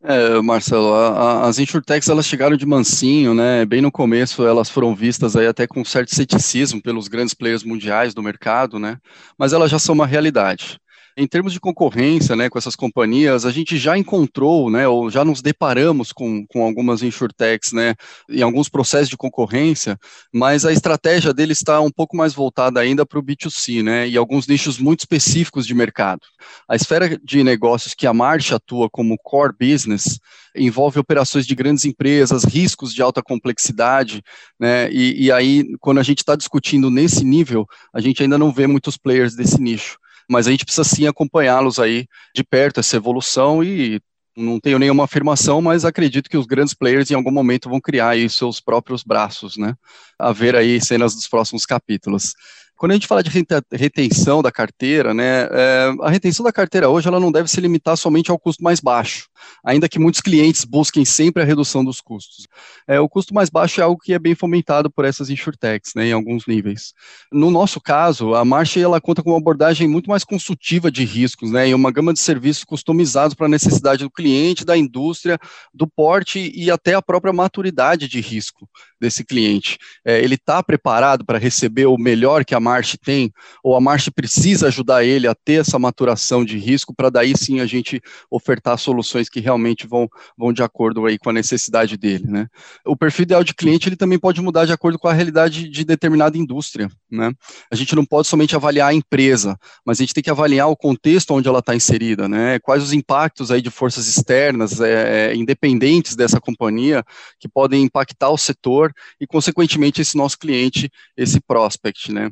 É, 0.00 0.40
Marcelo, 0.40 0.94
a, 0.94 1.08
a, 1.08 1.48
as 1.48 1.58
insurtechs 1.58 2.08
elas 2.08 2.24
chegaram 2.24 2.56
de 2.56 2.64
mansinho, 2.64 3.34
né? 3.34 3.64
Bem 3.64 3.80
no 3.80 3.90
começo 3.90 4.46
elas 4.46 4.70
foram 4.70 4.94
vistas 4.94 5.34
aí 5.34 5.46
até 5.46 5.66
com 5.66 5.84
certo 5.84 6.14
ceticismo 6.14 6.80
pelos 6.80 7.08
grandes 7.08 7.34
players 7.34 7.64
mundiais 7.64 8.14
do 8.14 8.22
mercado, 8.22 8.78
né? 8.78 8.98
Mas 9.36 9.52
elas 9.52 9.68
já 9.68 9.78
são 9.78 9.96
uma 9.96 10.06
realidade. 10.06 10.78
Em 11.20 11.26
termos 11.26 11.52
de 11.52 11.58
concorrência, 11.58 12.36
né, 12.36 12.48
com 12.48 12.56
essas 12.58 12.76
companhias, 12.76 13.44
a 13.44 13.50
gente 13.50 13.76
já 13.76 13.98
encontrou, 13.98 14.70
né, 14.70 14.86
ou 14.86 15.10
já 15.10 15.24
nos 15.24 15.42
deparamos 15.42 16.12
com, 16.12 16.46
com 16.46 16.62
algumas 16.62 17.02
insurtechs, 17.02 17.72
né, 17.72 17.96
em 18.30 18.40
alguns 18.40 18.68
processos 18.68 19.08
de 19.08 19.16
concorrência, 19.16 19.98
mas 20.32 20.64
a 20.64 20.72
estratégia 20.72 21.34
deles 21.34 21.58
está 21.58 21.80
um 21.80 21.90
pouco 21.90 22.16
mais 22.16 22.34
voltada 22.34 22.78
ainda 22.78 23.04
para 23.04 23.18
o 23.18 23.22
B2C, 23.22 23.82
né, 23.82 24.08
e 24.08 24.16
alguns 24.16 24.46
nichos 24.46 24.78
muito 24.78 25.00
específicos 25.00 25.66
de 25.66 25.74
mercado. 25.74 26.20
A 26.68 26.76
esfera 26.76 27.18
de 27.20 27.42
negócios 27.42 27.94
que 27.94 28.06
a 28.06 28.14
Marcha 28.14 28.54
atua 28.54 28.88
como 28.88 29.18
core 29.18 29.56
business 29.58 30.20
envolve 30.54 31.00
operações 31.00 31.48
de 31.48 31.54
grandes 31.56 31.84
empresas, 31.84 32.44
riscos 32.44 32.94
de 32.94 33.02
alta 33.02 33.20
complexidade, 33.24 34.22
né, 34.56 34.88
e, 34.92 35.24
e 35.24 35.32
aí, 35.32 35.64
quando 35.80 35.98
a 35.98 36.04
gente 36.04 36.18
está 36.18 36.36
discutindo 36.36 36.92
nesse 36.92 37.24
nível, 37.24 37.66
a 37.92 38.00
gente 38.00 38.22
ainda 38.22 38.38
não 38.38 38.52
vê 38.52 38.68
muitos 38.68 38.96
players 38.96 39.34
desse 39.34 39.60
nicho 39.60 39.98
mas 40.28 40.46
a 40.46 40.50
gente 40.50 40.64
precisa 40.64 40.84
sim 40.84 41.06
acompanhá-los 41.06 41.78
aí 41.78 42.06
de 42.34 42.44
perto, 42.44 42.80
essa 42.80 42.96
evolução, 42.96 43.62
e 43.62 44.00
não 44.36 44.60
tenho 44.60 44.78
nenhuma 44.78 45.04
afirmação, 45.04 45.60
mas 45.60 45.84
acredito 45.84 46.30
que 46.30 46.36
os 46.36 46.46
grandes 46.46 46.74
players 46.74 47.10
em 47.10 47.14
algum 47.14 47.30
momento 47.30 47.68
vão 47.68 47.80
criar 47.80 48.10
aí 48.10 48.28
seus 48.30 48.60
próprios 48.60 49.02
braços, 49.02 49.56
né? 49.56 49.74
A 50.18 50.32
ver 50.32 50.54
aí 50.54 50.80
cenas 50.80 51.14
dos 51.14 51.26
próximos 51.26 51.66
capítulos. 51.66 52.34
Quando 52.78 52.92
a 52.92 52.94
gente 52.94 53.08
fala 53.08 53.24
de 53.24 53.30
retenção 53.72 54.40
da 54.40 54.52
carteira, 54.52 55.12
né, 55.12 55.48
é, 55.50 55.92
a 56.00 56.08
retenção 56.08 56.44
da 56.44 56.52
carteira 56.52 56.88
hoje 56.88 57.08
ela 57.08 57.18
não 57.18 57.32
deve 57.32 57.50
se 57.50 57.60
limitar 57.60 57.96
somente 57.96 58.30
ao 58.30 58.38
custo 58.38 58.62
mais 58.62 58.78
baixo, 58.78 59.28
ainda 59.64 59.88
que 59.88 59.98
muitos 59.98 60.20
clientes 60.20 60.64
busquem 60.64 61.04
sempre 61.04 61.42
a 61.42 61.44
redução 61.44 61.84
dos 61.84 62.00
custos. 62.00 62.46
É, 62.86 63.00
o 63.00 63.08
custo 63.08 63.34
mais 63.34 63.50
baixo 63.50 63.80
é 63.80 63.84
algo 63.84 64.00
que 64.00 64.14
é 64.14 64.18
bem 64.18 64.36
fomentado 64.36 64.88
por 64.88 65.04
essas 65.04 65.28
insurtechs, 65.28 65.92
né, 65.96 66.06
em 66.06 66.12
alguns 66.12 66.46
níveis. 66.46 66.94
No 67.32 67.50
nosso 67.50 67.80
caso, 67.80 68.36
a 68.36 68.44
March 68.44 68.76
ela 68.76 69.00
conta 69.00 69.24
com 69.24 69.30
uma 69.30 69.38
abordagem 69.38 69.88
muito 69.88 70.08
mais 70.08 70.22
consultiva 70.22 70.88
de 70.88 71.04
riscos, 71.04 71.50
né, 71.50 71.68
e 71.68 71.74
uma 71.74 71.90
gama 71.90 72.12
de 72.12 72.20
serviços 72.20 72.62
customizados 72.62 73.34
para 73.34 73.46
a 73.46 73.50
necessidade 73.50 74.04
do 74.04 74.10
cliente, 74.10 74.64
da 74.64 74.76
indústria, 74.76 75.36
do 75.74 75.88
porte 75.88 76.52
e 76.54 76.70
até 76.70 76.94
a 76.94 77.02
própria 77.02 77.32
maturidade 77.32 78.06
de 78.06 78.20
risco 78.20 78.68
desse 79.00 79.24
cliente. 79.24 79.78
É, 80.04 80.22
ele 80.22 80.34
está 80.34 80.62
preparado 80.62 81.24
para 81.24 81.38
receber 81.38 81.86
o 81.86 81.96
melhor 81.96 82.44
que 82.44 82.54
a 82.54 82.60
March 82.60 82.96
tem, 83.04 83.32
ou 83.62 83.76
a 83.76 83.80
March 83.80 84.08
precisa 84.10 84.68
ajudar 84.68 85.04
ele 85.04 85.26
a 85.26 85.34
ter 85.34 85.60
essa 85.60 85.78
maturação 85.78 86.44
de 86.44 86.58
risco 86.58 86.94
para 86.94 87.10
daí 87.10 87.36
sim 87.36 87.60
a 87.60 87.66
gente 87.66 88.00
ofertar 88.30 88.78
soluções 88.78 89.28
que 89.28 89.40
realmente 89.40 89.86
vão, 89.86 90.08
vão 90.36 90.52
de 90.52 90.62
acordo 90.62 91.06
aí 91.06 91.18
com 91.18 91.30
a 91.30 91.32
necessidade 91.32 91.96
dele, 91.96 92.26
né? 92.26 92.46
O 92.84 92.96
perfil 92.96 93.24
ideal 93.24 93.44
de 93.44 93.54
cliente 93.54 93.88
ele 93.88 93.96
também 93.96 94.18
pode 94.18 94.40
mudar 94.40 94.64
de 94.64 94.72
acordo 94.72 94.98
com 94.98 95.08
a 95.08 95.12
realidade 95.12 95.68
de 95.68 95.84
determinada 95.84 96.36
indústria, 96.36 96.88
né? 97.10 97.32
A 97.70 97.76
gente 97.76 97.94
não 97.94 98.04
pode 98.04 98.28
somente 98.28 98.56
avaliar 98.56 98.90
a 98.90 98.94
empresa, 98.94 99.58
mas 99.84 99.98
a 99.98 100.02
gente 100.02 100.14
tem 100.14 100.22
que 100.22 100.30
avaliar 100.30 100.68
o 100.68 100.76
contexto 100.76 101.32
onde 101.32 101.48
ela 101.48 101.60
está 101.60 101.74
inserida, 101.74 102.28
né? 102.28 102.58
Quais 102.60 102.82
os 102.82 102.92
impactos 102.92 103.50
aí 103.50 103.60
de 103.60 103.70
forças 103.70 104.06
externas, 104.08 104.80
é, 104.80 105.30
é 105.30 105.36
independentes 105.36 106.16
dessa 106.16 106.40
companhia, 106.40 107.04
que 107.38 107.48
podem 107.48 107.82
impactar 107.82 108.30
o 108.30 108.38
setor 108.38 108.87
e, 109.20 109.26
consequentemente, 109.26 110.00
esse 110.00 110.16
nosso 110.16 110.38
cliente, 110.38 110.90
esse 111.16 111.40
prospect, 111.40 112.12
né? 112.12 112.30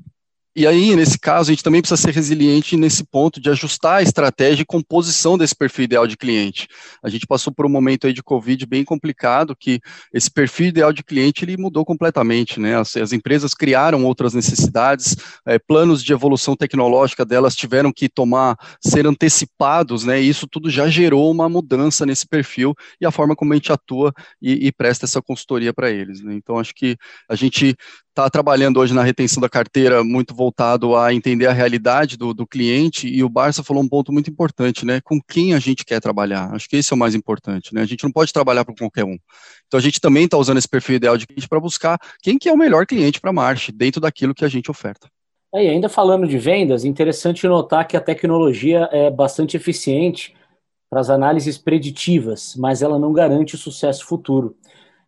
E 0.58 0.66
aí, 0.66 0.96
nesse 0.96 1.18
caso, 1.18 1.50
a 1.50 1.52
gente 1.52 1.62
também 1.62 1.82
precisa 1.82 2.00
ser 2.00 2.12
resiliente 2.12 2.78
nesse 2.78 3.04
ponto 3.04 3.38
de 3.38 3.50
ajustar 3.50 3.96
a 3.98 4.02
estratégia 4.02 4.62
e 4.62 4.66
composição 4.66 5.36
desse 5.36 5.54
perfil 5.54 5.84
ideal 5.84 6.06
de 6.06 6.16
cliente. 6.16 6.66
A 7.02 7.10
gente 7.10 7.26
passou 7.26 7.52
por 7.52 7.66
um 7.66 7.68
momento 7.68 8.06
aí 8.06 8.12
de 8.14 8.22
Covid 8.22 8.64
bem 8.64 8.82
complicado, 8.82 9.54
que 9.54 9.82
esse 10.14 10.30
perfil 10.30 10.68
ideal 10.68 10.94
de 10.94 11.04
cliente 11.04 11.44
ele 11.44 11.58
mudou 11.58 11.84
completamente, 11.84 12.58
né? 12.58 12.74
As, 12.74 12.96
as 12.96 13.12
empresas 13.12 13.52
criaram 13.52 14.02
outras 14.06 14.32
necessidades, 14.32 15.14
é, 15.44 15.58
planos 15.58 16.02
de 16.02 16.14
evolução 16.14 16.56
tecnológica 16.56 17.22
delas 17.22 17.54
tiveram 17.54 17.92
que 17.92 18.08
tomar, 18.08 18.56
ser 18.80 19.06
antecipados, 19.06 20.04
né? 20.04 20.22
E 20.22 20.26
isso 20.26 20.46
tudo 20.50 20.70
já 20.70 20.88
gerou 20.88 21.30
uma 21.30 21.50
mudança 21.50 22.06
nesse 22.06 22.26
perfil 22.26 22.74
e 22.98 23.04
a 23.04 23.10
forma 23.10 23.36
como 23.36 23.52
a 23.52 23.56
gente 23.56 23.70
atua 23.72 24.10
e, 24.40 24.68
e 24.68 24.72
presta 24.72 25.04
essa 25.04 25.20
consultoria 25.20 25.74
para 25.74 25.90
eles. 25.90 26.22
Né? 26.22 26.32
Então, 26.32 26.58
acho 26.58 26.74
que 26.74 26.96
a 27.28 27.34
gente 27.34 27.76
está 28.16 28.30
trabalhando 28.30 28.80
hoje 28.80 28.94
na 28.94 29.02
retenção 29.02 29.42
da 29.42 29.48
carteira 29.48 30.02
muito 30.02 30.34
voltado 30.34 30.96
a 30.96 31.12
entender 31.12 31.46
a 31.46 31.52
realidade 31.52 32.16
do, 32.16 32.32
do, 32.32 32.46
cliente 32.46 33.06
e 33.06 33.22
o 33.22 33.28
Barça 33.28 33.62
falou 33.62 33.82
um 33.82 33.88
ponto 33.88 34.10
muito 34.10 34.30
importante, 34.30 34.86
né? 34.86 35.02
Com 35.04 35.20
quem 35.20 35.52
a 35.52 35.58
gente 35.58 35.84
quer 35.84 36.00
trabalhar. 36.00 36.50
Acho 36.54 36.66
que 36.66 36.76
esse 36.76 36.90
é 36.90 36.96
o 36.96 36.98
mais 36.98 37.14
importante, 37.14 37.74
né? 37.74 37.82
A 37.82 37.84
gente 37.84 38.02
não 38.04 38.10
pode 38.10 38.32
trabalhar 38.32 38.64
para 38.64 38.74
qualquer 38.74 39.04
um. 39.04 39.18
Então 39.66 39.76
a 39.76 39.82
gente 39.82 40.00
também 40.00 40.24
está 40.24 40.38
usando 40.38 40.56
esse 40.56 40.68
perfil 40.68 40.96
ideal 40.96 41.18
de 41.18 41.26
cliente 41.26 41.46
para 41.46 41.60
buscar 41.60 41.98
quem 42.22 42.38
que 42.38 42.48
é 42.48 42.52
o 42.54 42.56
melhor 42.56 42.86
cliente 42.86 43.20
para 43.20 43.28
a 43.28 43.34
March, 43.34 43.70
dentro 43.70 44.00
daquilo 44.00 44.34
que 44.34 44.46
a 44.46 44.48
gente 44.48 44.70
oferta. 44.70 45.10
É, 45.54 45.66
e 45.66 45.68
ainda 45.68 45.90
falando 45.90 46.26
de 46.26 46.38
vendas, 46.38 46.86
interessante 46.86 47.46
notar 47.46 47.86
que 47.86 47.98
a 47.98 48.00
tecnologia 48.00 48.88
é 48.92 49.10
bastante 49.10 49.58
eficiente 49.58 50.34
para 50.88 51.00
as 51.00 51.10
análises 51.10 51.58
preditivas, 51.58 52.56
mas 52.56 52.80
ela 52.80 52.98
não 52.98 53.12
garante 53.12 53.56
o 53.56 53.58
sucesso 53.58 54.06
futuro 54.06 54.56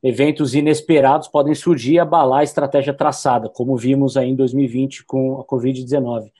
eventos 0.02 0.54
inesperados 0.54 1.28
podem 1.28 1.54
surgir 1.54 1.94
e 1.94 1.98
abalar 1.98 2.40
a 2.40 2.44
estratégia 2.44 2.94
traçada, 2.94 3.48
como 3.48 3.76
vimos 3.76 4.16
aí 4.16 4.30
em 4.30 4.36
2020 4.36 5.04
com 5.04 5.40
a 5.40 5.44
Covid-19. 5.44 6.30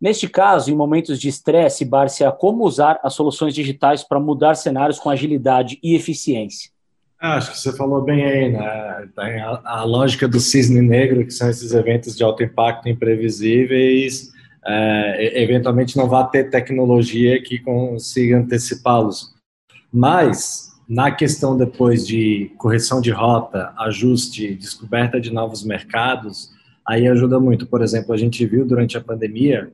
Neste 0.00 0.28
caso, 0.28 0.70
em 0.70 0.74
momentos 0.74 1.20
de 1.20 1.28
estresse, 1.28 1.84
Barcia, 1.84 2.32
como 2.32 2.64
usar 2.64 2.98
as 3.02 3.12
soluções 3.12 3.54
digitais 3.54 4.02
para 4.02 4.18
mudar 4.18 4.54
cenários 4.54 4.98
com 4.98 5.10
agilidade 5.10 5.78
e 5.82 5.94
eficiência? 5.94 6.70
Ah, 7.20 7.36
acho 7.36 7.50
que 7.52 7.58
você 7.58 7.76
falou 7.76 8.00
bem 8.00 8.24
aí, 8.24 8.50
né? 8.50 9.08
Tem 9.14 9.40
a, 9.42 9.60
a, 9.62 9.84
lógica 9.84 10.26
do 10.26 10.40
cisne 10.40 10.80
negro, 10.80 11.26
que 11.26 11.30
são 11.30 11.50
esses 11.50 11.74
eventos 11.74 12.16
de 12.16 12.24
alto 12.24 12.42
impacto 12.42 12.88
imprevisíveis, 12.88 14.30
é, 14.66 15.42
eventualmente 15.42 15.98
não 15.98 16.08
vai 16.08 16.26
ter 16.30 16.48
tecnologia 16.48 17.42
que 17.42 17.58
consiga 17.58 18.38
antecipá-los. 18.38 19.34
Mas 19.92 20.69
na 20.90 21.12
questão 21.12 21.56
depois 21.56 22.04
de 22.04 22.50
correção 22.58 23.00
de 23.00 23.12
rota, 23.12 23.72
ajuste, 23.78 24.56
descoberta 24.56 25.20
de 25.20 25.32
novos 25.32 25.62
mercados, 25.62 26.50
aí 26.84 27.06
ajuda 27.06 27.38
muito. 27.38 27.64
Por 27.64 27.80
exemplo, 27.80 28.12
a 28.12 28.16
gente 28.16 28.44
viu 28.44 28.66
durante 28.66 28.98
a 28.98 29.00
pandemia, 29.00 29.72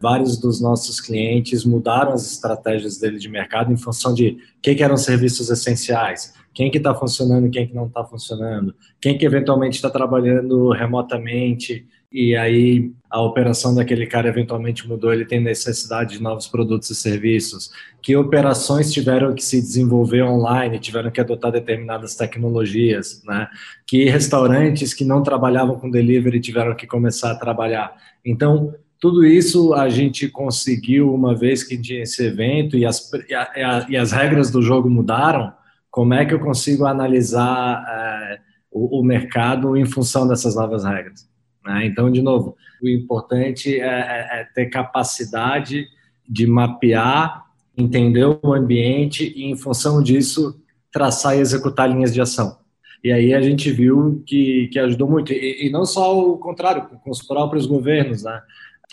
vários 0.00 0.38
dos 0.38 0.62
nossos 0.62 1.02
clientes 1.02 1.66
mudaram 1.66 2.14
as 2.14 2.32
estratégias 2.32 2.96
dele 2.96 3.18
de 3.18 3.28
mercado 3.28 3.70
em 3.70 3.76
função 3.76 4.14
de 4.14 4.38
quem 4.62 4.74
que 4.74 4.82
eram 4.82 4.96
serviços 4.96 5.50
essenciais, 5.50 6.32
quem 6.54 6.70
que 6.70 6.78
está 6.78 6.94
funcionando 6.94 7.50
quem 7.50 7.66
que 7.66 7.74
não 7.74 7.84
está 7.84 8.02
funcionando, 8.02 8.74
quem 9.02 9.18
que 9.18 9.26
eventualmente 9.26 9.76
está 9.76 9.90
trabalhando 9.90 10.70
remotamente, 10.70 11.86
e 12.14 12.36
aí 12.36 12.92
a 13.10 13.20
operação 13.20 13.74
daquele 13.74 14.06
cara 14.06 14.28
eventualmente 14.28 14.86
mudou, 14.86 15.12
ele 15.12 15.24
tem 15.24 15.40
necessidade 15.40 16.16
de 16.16 16.22
novos 16.22 16.46
produtos 16.46 16.88
e 16.90 16.94
serviços, 16.94 17.72
que 18.00 18.16
operações 18.16 18.92
tiveram 18.92 19.34
que 19.34 19.42
se 19.42 19.60
desenvolver 19.60 20.22
online, 20.22 20.78
tiveram 20.78 21.10
que 21.10 21.20
adotar 21.20 21.50
determinadas 21.50 22.14
tecnologias, 22.14 23.20
né? 23.24 23.48
Que 23.84 24.04
restaurantes 24.04 24.94
que 24.94 25.04
não 25.04 25.24
trabalhavam 25.24 25.74
com 25.74 25.90
delivery 25.90 26.40
tiveram 26.40 26.76
que 26.76 26.86
começar 26.86 27.32
a 27.32 27.36
trabalhar. 27.36 27.96
Então, 28.24 28.72
tudo 29.00 29.26
isso 29.26 29.74
a 29.74 29.88
gente 29.88 30.28
conseguiu 30.28 31.12
uma 31.12 31.34
vez 31.36 31.64
que 31.64 31.76
tinha 31.76 32.04
esse 32.04 32.24
evento 32.24 32.76
e 32.76 32.86
as, 32.86 33.10
e, 33.28 33.34
a, 33.34 33.86
e 33.88 33.96
as 33.96 34.12
regras 34.12 34.52
do 34.52 34.62
jogo 34.62 34.88
mudaram, 34.88 35.52
como 35.90 36.14
é 36.14 36.24
que 36.24 36.32
eu 36.32 36.38
consigo 36.38 36.86
analisar 36.86 37.84
é, 37.88 38.38
o, 38.70 39.00
o 39.00 39.04
mercado 39.04 39.76
em 39.76 39.84
função 39.84 40.28
dessas 40.28 40.54
novas 40.54 40.84
regras? 40.84 41.33
Né? 41.64 41.86
Então, 41.86 42.10
de 42.10 42.20
novo, 42.20 42.56
o 42.82 42.88
importante 42.88 43.80
é, 43.80 43.86
é, 43.86 44.40
é, 44.40 44.48
ter 44.54 44.66
capacidade 44.66 45.88
de 46.28 46.46
mapear, 46.46 47.44
entender 47.76 48.24
o 48.24 48.52
ambiente 48.52 49.32
e, 49.36 49.44
em 49.44 49.56
função 49.56 50.02
disso, 50.02 50.60
traçar 50.92 51.36
e 51.36 51.40
executar 51.40 51.90
linhas 51.90 52.12
de 52.12 52.20
ação. 52.20 52.58
E 53.02 53.12
aí 53.12 53.34
a 53.34 53.40
gente 53.42 53.70
viu 53.70 54.22
que, 54.26 54.68
que 54.68 54.78
ajudou 54.78 55.08
muito. 55.08 55.32
E, 55.32 55.66
e 55.66 55.70
não 55.70 55.84
só 55.84 56.18
o 56.18 56.38
contrário, 56.38 56.88
com 57.02 57.10
os 57.10 57.22
próprios 57.22 57.66
governos, 57.66 58.22
né? 58.22 58.40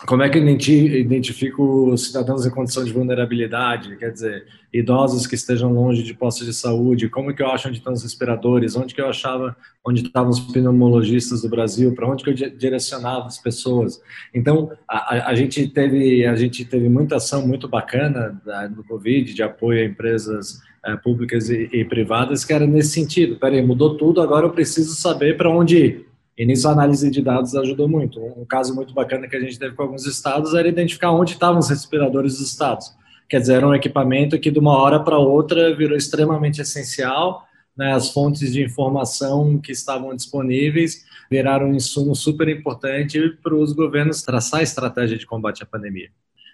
Como 0.06 0.22
é 0.22 0.28
que 0.28 0.38
eu 0.38 0.48
identifico 0.48 1.96
cidadãos 1.96 2.44
em 2.44 2.50
condição 2.50 2.84
de 2.84 2.92
vulnerabilidade, 2.92 3.96
quer 3.96 4.10
dizer, 4.10 4.46
idosos 4.72 5.26
que 5.26 5.34
estejam 5.34 5.72
longe 5.72 6.02
de 6.02 6.14
postos 6.14 6.46
de 6.46 6.52
saúde, 6.52 7.08
como 7.08 7.32
que 7.34 7.42
eu 7.42 7.48
acho 7.48 7.68
onde 7.68 7.78
estão 7.78 7.92
os 7.92 8.02
respiradores, 8.02 8.74
onde 8.74 8.94
que 8.94 9.00
eu 9.00 9.08
achava 9.08 9.56
onde 9.84 10.02
estavam 10.02 10.30
os 10.30 10.40
pneumologistas 10.40 11.42
do 11.42 11.48
Brasil, 11.48 11.94
para 11.94 12.08
onde 12.08 12.24
que 12.24 12.30
eu 12.30 12.34
direcionava 12.34 13.26
as 13.26 13.38
pessoas. 13.38 14.00
Então, 14.34 14.72
a, 14.88 15.30
a, 15.30 15.34
gente 15.34 15.68
teve 15.68 16.24
a 16.26 16.34
gente 16.34 16.64
teve 16.64 16.88
muita 16.88 17.16
ação 17.16 17.46
muito 17.46 17.68
bacana 17.68 18.40
da, 18.44 18.68
no 18.68 18.82
Covid, 18.84 19.32
de 19.32 19.42
apoio 19.42 19.82
a 19.82 19.84
empresas 19.84 20.60
é, 20.84 20.96
públicas 20.96 21.48
e, 21.48 21.68
e, 21.72 21.84
privadas, 21.84 22.44
que 22.44 22.52
era 22.52 22.66
nesse 22.66 22.90
sentido. 22.90 23.36
Peraí, 23.36 23.62
mudou 23.64 23.96
tudo, 23.96 24.20
agora 24.20 24.46
eu 24.46 24.50
preciso 24.50 24.94
saber 24.94 25.36
para 25.36 25.50
onde 25.50 25.76
ir. 25.76 26.11
E 26.36 26.46
nisso 26.46 26.66
a 26.68 26.72
análise 26.72 27.10
de 27.10 27.20
dados 27.20 27.54
ajudou 27.54 27.88
muito. 27.88 28.20
Um, 28.20 28.44
caso 28.44 28.74
muito 28.74 28.94
bacana 28.94 29.28
que 29.28 29.36
a 29.36 29.40
gente 29.40 29.58
teve 29.58 29.74
com 29.74 29.82
alguns 29.82 30.06
estados 30.06 30.54
era 30.54 30.68
identificar 30.68 31.12
onde 31.12 31.32
estavam 31.32 31.58
os 31.58 31.68
respiradores 31.68 32.38
dos 32.38 32.48
estados. 32.48 32.94
Quer 33.28 33.40
dizer, 33.40 33.54
era 33.54 33.68
um 33.68 33.74
equipamento 33.74 34.38
que 34.38 34.50
de 34.50 34.58
uma 34.58 34.76
hora 34.76 35.00
para 35.00 35.18
outra 35.18 35.74
virou 35.74 35.96
extremamente 35.96 36.60
essencial. 36.60 37.46
Né, 37.74 37.90
as 37.92 38.10
fontes 38.10 38.52
de 38.52 38.62
informação 38.62 39.58
que 39.58 39.72
estavam 39.72 40.14
disponíveis 40.14 41.06
viraram 41.30 41.70
um 41.70 41.74
insumo 41.74 42.14
super 42.14 42.46
importante 42.48 43.18
para 43.42 43.54
os 43.54 43.72
governos 43.72 44.20
traçar 44.20 44.60
a 44.60 44.62
estratégia 44.62 45.16
de 45.16 45.24
combate 45.24 45.62
à 45.62 45.66
pandemia. 45.66 46.10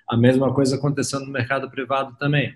A 0.09 0.17
mesma 0.17 0.55
coisa 0.55 0.77
acontecendo 0.77 1.27
no 1.27 1.33
mercado 1.33 1.69
privado 1.69 2.17
também. 2.17 2.55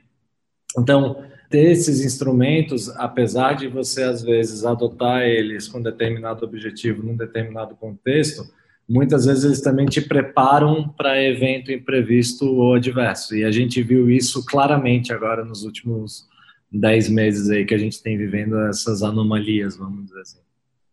Então, 0.79 1.25
ter 1.51 1.71
esses 1.71 2.05
instrumentos, 2.05 2.89
apesar 2.97 3.55
de 3.55 3.69
você 3.69 4.03
às 4.03 4.23
vezes 4.23 4.65
adotar 4.65 5.23
eles 5.23 5.69
com 5.69 5.83
determinado 5.83 6.45
objetivo 6.45 7.03
num 7.03 7.17
determinado 7.17 7.75
contexto, 7.77 8.43
muitas 8.89 9.27
vezes 9.27 9.45
eles 9.45 9.61
também 9.61 9.87
te 9.87 10.01
preparam 10.01 10.89
para 10.89 11.23
evento 11.23 11.71
imprevisto 11.71 12.47
ou 12.47 12.75
adverso. 12.75 13.37
E 13.37 13.45
a 13.45 13.51
gente 13.51 13.83
viu 13.83 14.11
isso 14.11 14.45
claramente 14.47 15.13
agora 15.13 15.45
nos 15.45 15.63
últimos 15.63 16.27
dez 16.71 17.09
meses 17.09 17.51
aí 17.51 17.67
que 17.67 17.75
a 17.75 17.79
gente 17.79 18.03
tem 18.03 18.17
vivendo 18.17 18.59
essas 18.69 19.03
anomalias, 19.03 19.77
vamos 19.77 20.07
dizer 20.07 20.21
assim. 20.21 20.41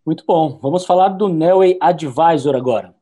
Muito 0.06 0.24
bom. 0.28 0.60
Vamos 0.62 0.86
falar 0.86 1.10
do 1.10 1.30
Nelway 1.30 1.78
Advisor 1.80 2.56
agora. 2.56 2.94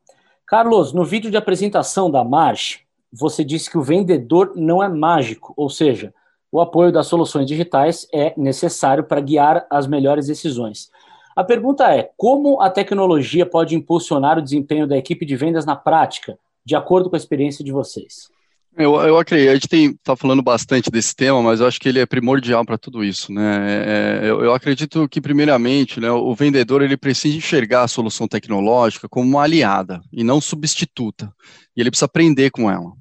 Carlos, 0.46 0.92
no 0.92 1.04
vídeo 1.04 1.30
de 1.30 1.36
apresentação 1.36 2.10
da 2.10 2.22
March, 2.22 2.80
você 3.12 3.44
disse 3.44 3.70
que 3.70 3.78
o 3.78 3.82
vendedor 3.82 4.52
não 4.54 4.82
é 4.82 4.88
mágico, 4.88 5.52
ou 5.56 5.68
seja, 5.68 6.14
o 6.50 6.60
apoio 6.60 6.90
das 6.90 7.06
soluções 7.06 7.46
digitais 7.46 8.06
é 8.12 8.32
necessário 8.36 9.04
para 9.04 9.20
guiar 9.20 9.66
as 9.70 9.86
melhores 9.86 10.26
decisões. 10.26 10.90
A 11.36 11.44
pergunta 11.44 11.84
é: 11.94 12.10
como 12.16 12.60
a 12.60 12.70
tecnologia 12.70 13.46
pode 13.46 13.74
impulsionar 13.74 14.38
o 14.38 14.42
desempenho 14.42 14.86
da 14.86 14.96
equipe 14.96 15.24
de 15.24 15.36
vendas 15.36 15.64
na 15.64 15.76
prática, 15.76 16.38
de 16.64 16.74
acordo 16.74 17.08
com 17.08 17.16
a 17.16 17.18
experiência 17.18 17.64
de 17.64 17.70
vocês? 17.70 18.28
Eu, 18.76 18.94
eu 19.00 19.18
acredito, 19.18 19.50
a 19.50 19.54
gente 19.54 19.96
está 19.96 20.14
falando 20.14 20.40
bastante 20.40 20.88
desse 20.88 21.14
tema, 21.14 21.42
mas 21.42 21.58
eu 21.58 21.66
acho 21.66 21.80
que 21.80 21.88
ele 21.88 21.98
é 21.98 22.06
primordial 22.06 22.64
para 22.64 22.78
tudo 22.78 23.02
isso, 23.02 23.32
né? 23.32 23.66
É, 23.66 24.20
eu, 24.22 24.40
eu, 24.44 24.54
acredito 24.54 25.08
que, 25.08 25.20
primeiramente, 25.20 25.98
né, 25.98 26.08
o 26.12 26.32
vendedor 26.32 26.80
ele 26.80 26.96
precisa 26.96 27.36
enxergar 27.36 27.82
a 27.82 27.88
solução 27.88 28.28
tecnológica 28.28 29.08
como 29.08 29.28
uma 29.28 29.42
aliada 29.42 30.00
e 30.12 30.22
não 30.22 30.40
substituta, 30.40 31.32
e 31.76 31.80
ele 31.80 31.90
precisa 31.90 32.06
aprender 32.06 32.50
com 32.50 32.70
ela. 32.70 32.92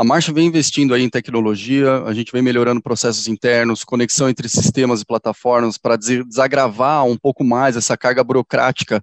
A 0.00 0.04
Marcha 0.04 0.32
vem 0.32 0.46
investindo 0.46 0.94
aí 0.94 1.02
em 1.02 1.10
tecnologia, 1.10 2.02
a 2.06 2.14
gente 2.14 2.32
vem 2.32 2.40
melhorando 2.40 2.80
processos 2.80 3.28
internos, 3.28 3.84
conexão 3.84 4.30
entre 4.30 4.48
sistemas 4.48 5.02
e 5.02 5.04
plataformas 5.04 5.76
para 5.76 5.98
desagravar 5.98 7.04
um 7.04 7.18
pouco 7.18 7.44
mais 7.44 7.76
essa 7.76 7.98
carga 7.98 8.24
burocrática 8.24 9.02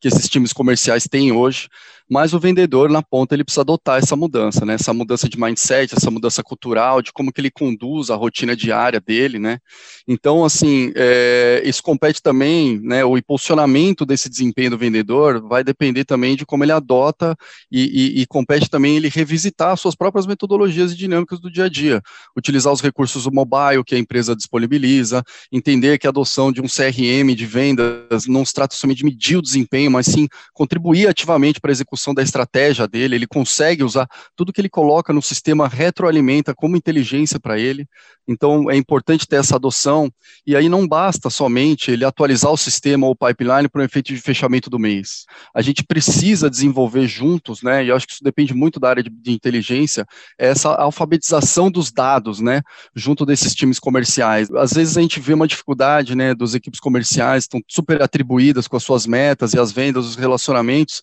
que 0.00 0.08
esses 0.08 0.26
times 0.26 0.50
comerciais 0.50 1.04
têm 1.04 1.32
hoje 1.32 1.68
mas 2.08 2.32
o 2.32 2.40
vendedor 2.40 2.88
na 2.88 3.02
ponta 3.02 3.34
ele 3.34 3.44
precisa 3.44 3.60
adotar 3.60 3.98
essa 3.98 4.16
mudança, 4.16 4.64
né? 4.64 4.74
Essa 4.74 4.94
mudança 4.94 5.28
de 5.28 5.38
mindset, 5.38 5.94
essa 5.94 6.10
mudança 6.10 6.42
cultural, 6.42 7.02
de 7.02 7.12
como 7.12 7.30
que 7.30 7.40
ele 7.40 7.50
conduz 7.50 8.08
a 8.08 8.16
rotina 8.16 8.56
diária 8.56 8.98
dele, 9.00 9.38
né? 9.38 9.58
Então, 10.06 10.44
assim, 10.44 10.90
é, 10.96 11.60
isso 11.64 11.82
compete 11.82 12.22
também, 12.22 12.80
né? 12.80 13.04
O 13.04 13.18
impulsionamento 13.18 14.06
desse 14.06 14.28
desempenho 14.28 14.70
do 14.70 14.78
vendedor 14.78 15.46
vai 15.46 15.62
depender 15.62 16.04
também 16.04 16.34
de 16.34 16.46
como 16.46 16.64
ele 16.64 16.72
adota 16.72 17.36
e, 17.70 18.16
e, 18.18 18.22
e 18.22 18.26
compete 18.26 18.70
também 18.70 18.96
ele 18.96 19.08
revisitar 19.08 19.76
suas 19.76 19.94
próprias 19.94 20.26
metodologias 20.26 20.92
e 20.92 20.96
dinâmicas 20.96 21.38
do 21.38 21.50
dia 21.50 21.64
a 21.64 21.68
dia, 21.68 22.00
utilizar 22.34 22.72
os 22.72 22.80
recursos 22.80 23.24
do 23.24 23.32
mobile 23.32 23.84
que 23.84 23.94
a 23.94 23.98
empresa 23.98 24.34
disponibiliza, 24.34 25.22
entender 25.52 25.98
que 25.98 26.06
a 26.06 26.10
adoção 26.10 26.50
de 26.50 26.62
um 26.62 26.66
CRM 26.66 27.34
de 27.34 27.44
vendas 27.44 28.26
não 28.26 28.44
se 28.44 28.54
trata 28.54 28.74
somente 28.74 28.98
de 28.98 29.04
medir 29.04 29.36
o 29.36 29.42
desempenho, 29.42 29.90
mas 29.90 30.06
sim 30.06 30.26
contribuir 30.54 31.06
ativamente 31.06 31.60
para 31.60 31.70
a 31.70 31.72
execução 31.72 31.97
execução 31.98 32.14
da 32.14 32.22
estratégia 32.22 32.86
dele, 32.86 33.16
ele 33.16 33.26
consegue 33.26 33.82
usar 33.82 34.08
tudo 34.36 34.52
que 34.52 34.60
ele 34.60 34.68
coloca 34.68 35.12
no 35.12 35.20
sistema, 35.20 35.68
retroalimenta 35.68 36.54
como 36.54 36.76
inteligência 36.76 37.40
para 37.40 37.58
ele. 37.58 37.86
Então, 38.26 38.70
é 38.70 38.76
importante 38.76 39.26
ter 39.26 39.36
essa 39.36 39.56
adoção, 39.56 40.10
e 40.46 40.54
aí 40.54 40.68
não 40.68 40.86
basta 40.86 41.30
somente 41.30 41.90
ele 41.90 42.04
atualizar 42.04 42.52
o 42.52 42.56
sistema 42.56 43.06
ou 43.06 43.12
o 43.12 43.16
pipeline 43.16 43.68
para 43.68 43.80
o 43.80 43.84
efeito 43.84 44.12
de 44.12 44.20
fechamento 44.20 44.68
do 44.68 44.78
mês. 44.78 45.24
A 45.54 45.62
gente 45.62 45.82
precisa 45.82 46.50
desenvolver 46.50 47.06
juntos, 47.06 47.62
né, 47.62 47.84
e 47.84 47.88
eu 47.88 47.96
acho 47.96 48.06
que 48.06 48.12
isso 48.12 48.24
depende 48.24 48.54
muito 48.54 48.78
da 48.78 48.90
área 48.90 49.02
de, 49.02 49.10
de 49.10 49.32
inteligência, 49.32 50.06
essa 50.38 50.74
alfabetização 50.74 51.70
dos 51.70 51.90
dados, 51.90 52.40
né, 52.40 52.60
junto 52.94 53.24
desses 53.24 53.54
times 53.54 53.78
comerciais. 53.78 54.50
Às 54.50 54.72
vezes 54.72 54.96
a 54.96 55.00
gente 55.00 55.20
vê 55.20 55.32
uma 55.32 55.48
dificuldade, 55.48 56.14
né, 56.14 56.34
dos 56.34 56.54
equipes 56.54 56.80
comerciais, 56.80 57.44
estão 57.44 57.60
super 57.66 58.02
atribuídas 58.02 58.68
com 58.68 58.76
as 58.76 58.82
suas 58.82 59.06
metas 59.06 59.54
e 59.54 59.58
as 59.58 59.72
vendas, 59.72 60.04
os 60.04 60.16
relacionamentos, 60.16 61.00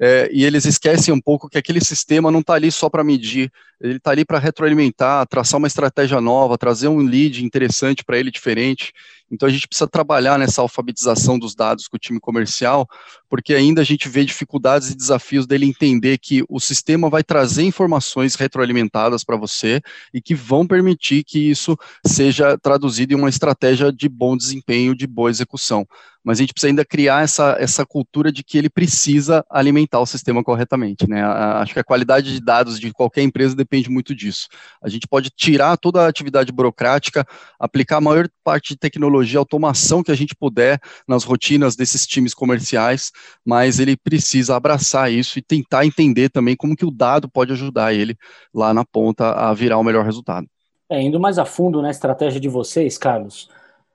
é, 0.00 0.30
e 0.32 0.44
eles 0.44 0.64
esquecem 0.64 1.12
um 1.12 1.20
pouco 1.20 1.48
que 1.48 1.58
aquele 1.58 1.80
sistema 1.80 2.30
não 2.30 2.40
está 2.40 2.54
ali 2.54 2.70
só 2.70 2.88
para 2.88 3.02
medir, 3.02 3.50
ele 3.80 3.96
está 3.96 4.10
ali 4.10 4.24
para 4.24 4.38
retroalimentar, 4.38 5.26
traçar 5.26 5.58
uma 5.58 5.66
estratégia 5.66 6.20
nova, 6.20 6.58
trazer 6.58 6.88
um 6.88 6.98
lead 6.98 7.44
interessante 7.44 8.04
para 8.04 8.18
ele 8.18 8.30
diferente. 8.30 8.92
Então 9.30 9.48
a 9.48 9.52
gente 9.52 9.66
precisa 9.68 9.88
trabalhar 9.88 10.38
nessa 10.38 10.62
alfabetização 10.62 11.38
dos 11.38 11.54
dados 11.54 11.86
com 11.86 11.96
o 11.96 12.00
time 12.00 12.18
comercial, 12.18 12.88
porque 13.28 13.54
ainda 13.54 13.80
a 13.80 13.84
gente 13.84 14.08
vê 14.08 14.24
dificuldades 14.24 14.90
e 14.90 14.96
desafios 14.96 15.46
dele 15.46 15.66
entender 15.66 16.18
que 16.18 16.42
o 16.48 16.58
sistema 16.58 17.10
vai 17.10 17.22
trazer 17.22 17.62
informações 17.62 18.34
retroalimentadas 18.34 19.24
para 19.24 19.36
você 19.36 19.80
e 20.12 20.20
que 20.20 20.34
vão 20.34 20.66
permitir 20.66 21.24
que 21.24 21.50
isso 21.50 21.76
seja 22.06 22.56
traduzido 22.58 23.12
em 23.12 23.16
uma 23.16 23.28
estratégia 23.28 23.92
de 23.92 24.08
bom 24.08 24.36
desempenho, 24.36 24.94
de 24.94 25.06
boa 25.06 25.30
execução. 25.30 25.86
Mas 26.28 26.38
a 26.38 26.42
gente 26.42 26.52
precisa 26.52 26.70
ainda 26.70 26.84
criar 26.84 27.22
essa, 27.22 27.56
essa 27.58 27.86
cultura 27.86 28.30
de 28.30 28.42
que 28.42 28.58
ele 28.58 28.68
precisa 28.68 29.42
alimentar 29.48 30.00
o 30.00 30.04
sistema 30.04 30.44
corretamente. 30.44 31.08
Né? 31.08 31.22
Acho 31.22 31.72
que 31.72 31.80
a 31.80 31.84
qualidade 31.84 32.34
de 32.34 32.40
dados 32.40 32.78
de 32.78 32.92
qualquer 32.92 33.22
empresa 33.22 33.56
depende 33.56 33.88
muito 33.88 34.14
disso. 34.14 34.46
A 34.82 34.90
gente 34.90 35.06
pode 35.06 35.30
tirar 35.30 35.76
toda 35.78 36.02
a 36.02 36.08
atividade 36.08 36.52
burocrática, 36.52 37.26
aplicar 37.58 37.96
a 37.96 38.00
maior 38.02 38.28
parte 38.44 38.74
de 38.74 38.76
tecnologia, 38.76 39.38
automação 39.38 40.02
que 40.02 40.12
a 40.12 40.14
gente 40.14 40.34
puder 40.34 40.78
nas 41.06 41.24
rotinas 41.24 41.74
desses 41.74 42.06
times 42.06 42.34
comerciais, 42.34 43.10
mas 43.44 43.78
ele 43.78 43.96
precisa 43.96 44.56
abraçar 44.56 45.12
isso 45.12 45.38
e 45.38 45.42
tentar 45.42 45.84
entender 45.84 46.28
também 46.28 46.56
como 46.56 46.76
que 46.76 46.84
o 46.84 46.90
dado 46.90 47.28
pode 47.28 47.52
ajudar 47.52 47.94
ele 47.94 48.16
lá 48.54 48.72
na 48.74 48.84
ponta 48.84 49.32
a 49.32 49.52
virar 49.54 49.78
o 49.78 49.84
melhor 49.84 50.04
resultado. 50.04 50.46
É, 50.90 51.00
indo 51.02 51.20
mais 51.20 51.38
a 51.38 51.44
fundo 51.44 51.82
na 51.82 51.90
estratégia 51.90 52.40
de 52.40 52.48
vocês, 52.48 52.96
Carlos, 52.96 53.50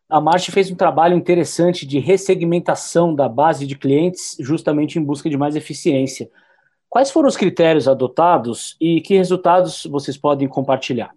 a 0.10 0.22
March 0.22 0.50
fez 0.52 0.70
um 0.70 0.76
trabalho 0.76 1.18
interessante 1.18 1.88
de 1.88 1.98
ressegmentação 1.98 3.16
da 3.16 3.28
base 3.28 3.66
de 3.66 3.76
clientes, 3.76 4.36
justamente 4.40 5.00
em 5.00 5.04
busca 5.04 5.30
de 5.30 5.36
mais 5.36 5.56
eficiência. 5.56 6.30
Quais 6.88 7.10
foram 7.10 7.28
os 7.28 7.36
critérios 7.36 7.88
adotados 7.88 8.78
e 8.80 9.02
que 9.02 9.18
resultados 9.18 9.88
vocês 9.90 10.16
podem 10.16 10.48
compartilhar? 10.48 11.12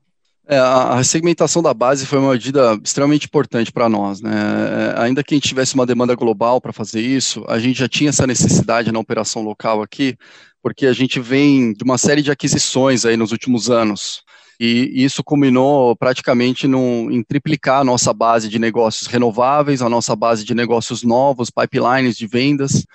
É, 0.49 0.57
a 0.59 1.03
segmentação 1.03 1.61
da 1.61 1.75
base 1.75 2.07
foi 2.07 2.21
uma 2.21 2.33
medida 2.33 2.79
extremamente 2.83 3.27
importante 3.27 3.73
para 3.73 3.89
nós. 3.89 4.21
Né? 4.21 4.31
É, 4.31 5.01
ainda 5.03 5.25
que 5.25 5.35
a 5.35 5.37
gente 5.37 5.49
tivesse 5.49 5.75
uma 5.75 5.85
demanda 5.85 6.15
global 6.15 6.61
para 6.61 6.73
fazer 6.73 7.01
isso, 7.01 7.45
a 7.49 7.59
gente 7.59 7.81
já 7.81 7.89
tinha 7.89 8.11
essa 8.11 8.27
necessidade 8.29 8.93
na 8.93 9.01
operação 9.01 9.43
local 9.43 9.83
aqui, 9.83 10.17
porque 10.63 10.87
a 10.87 10.93
gente 10.93 11.19
vem 11.19 11.73
de 11.73 11.83
uma 11.83 11.99
série 11.99 12.23
de 12.23 12.31
aquisições 12.31 13.05
aí 13.05 13.17
nos 13.17 13.33
últimos 13.33 13.69
anos. 13.69 14.23
E 14.59 15.05
isso 15.05 15.23
culminou 15.23 15.97
praticamente 15.97 16.67
em 16.67 17.23
triplicar 17.25 17.81
a 17.81 17.85
nossa 17.85 18.13
base 18.13 18.49
de 18.49 18.59
negócios 18.59 19.07
renováveis, 19.09 19.83
a 19.83 19.89
nossa 19.89 20.15
base 20.15 20.45
de 20.45 20.55
negócios 20.55 21.03
novos, 21.03 21.51
pipelines 21.51 22.17
de 22.17 22.27
vendas 22.27 22.87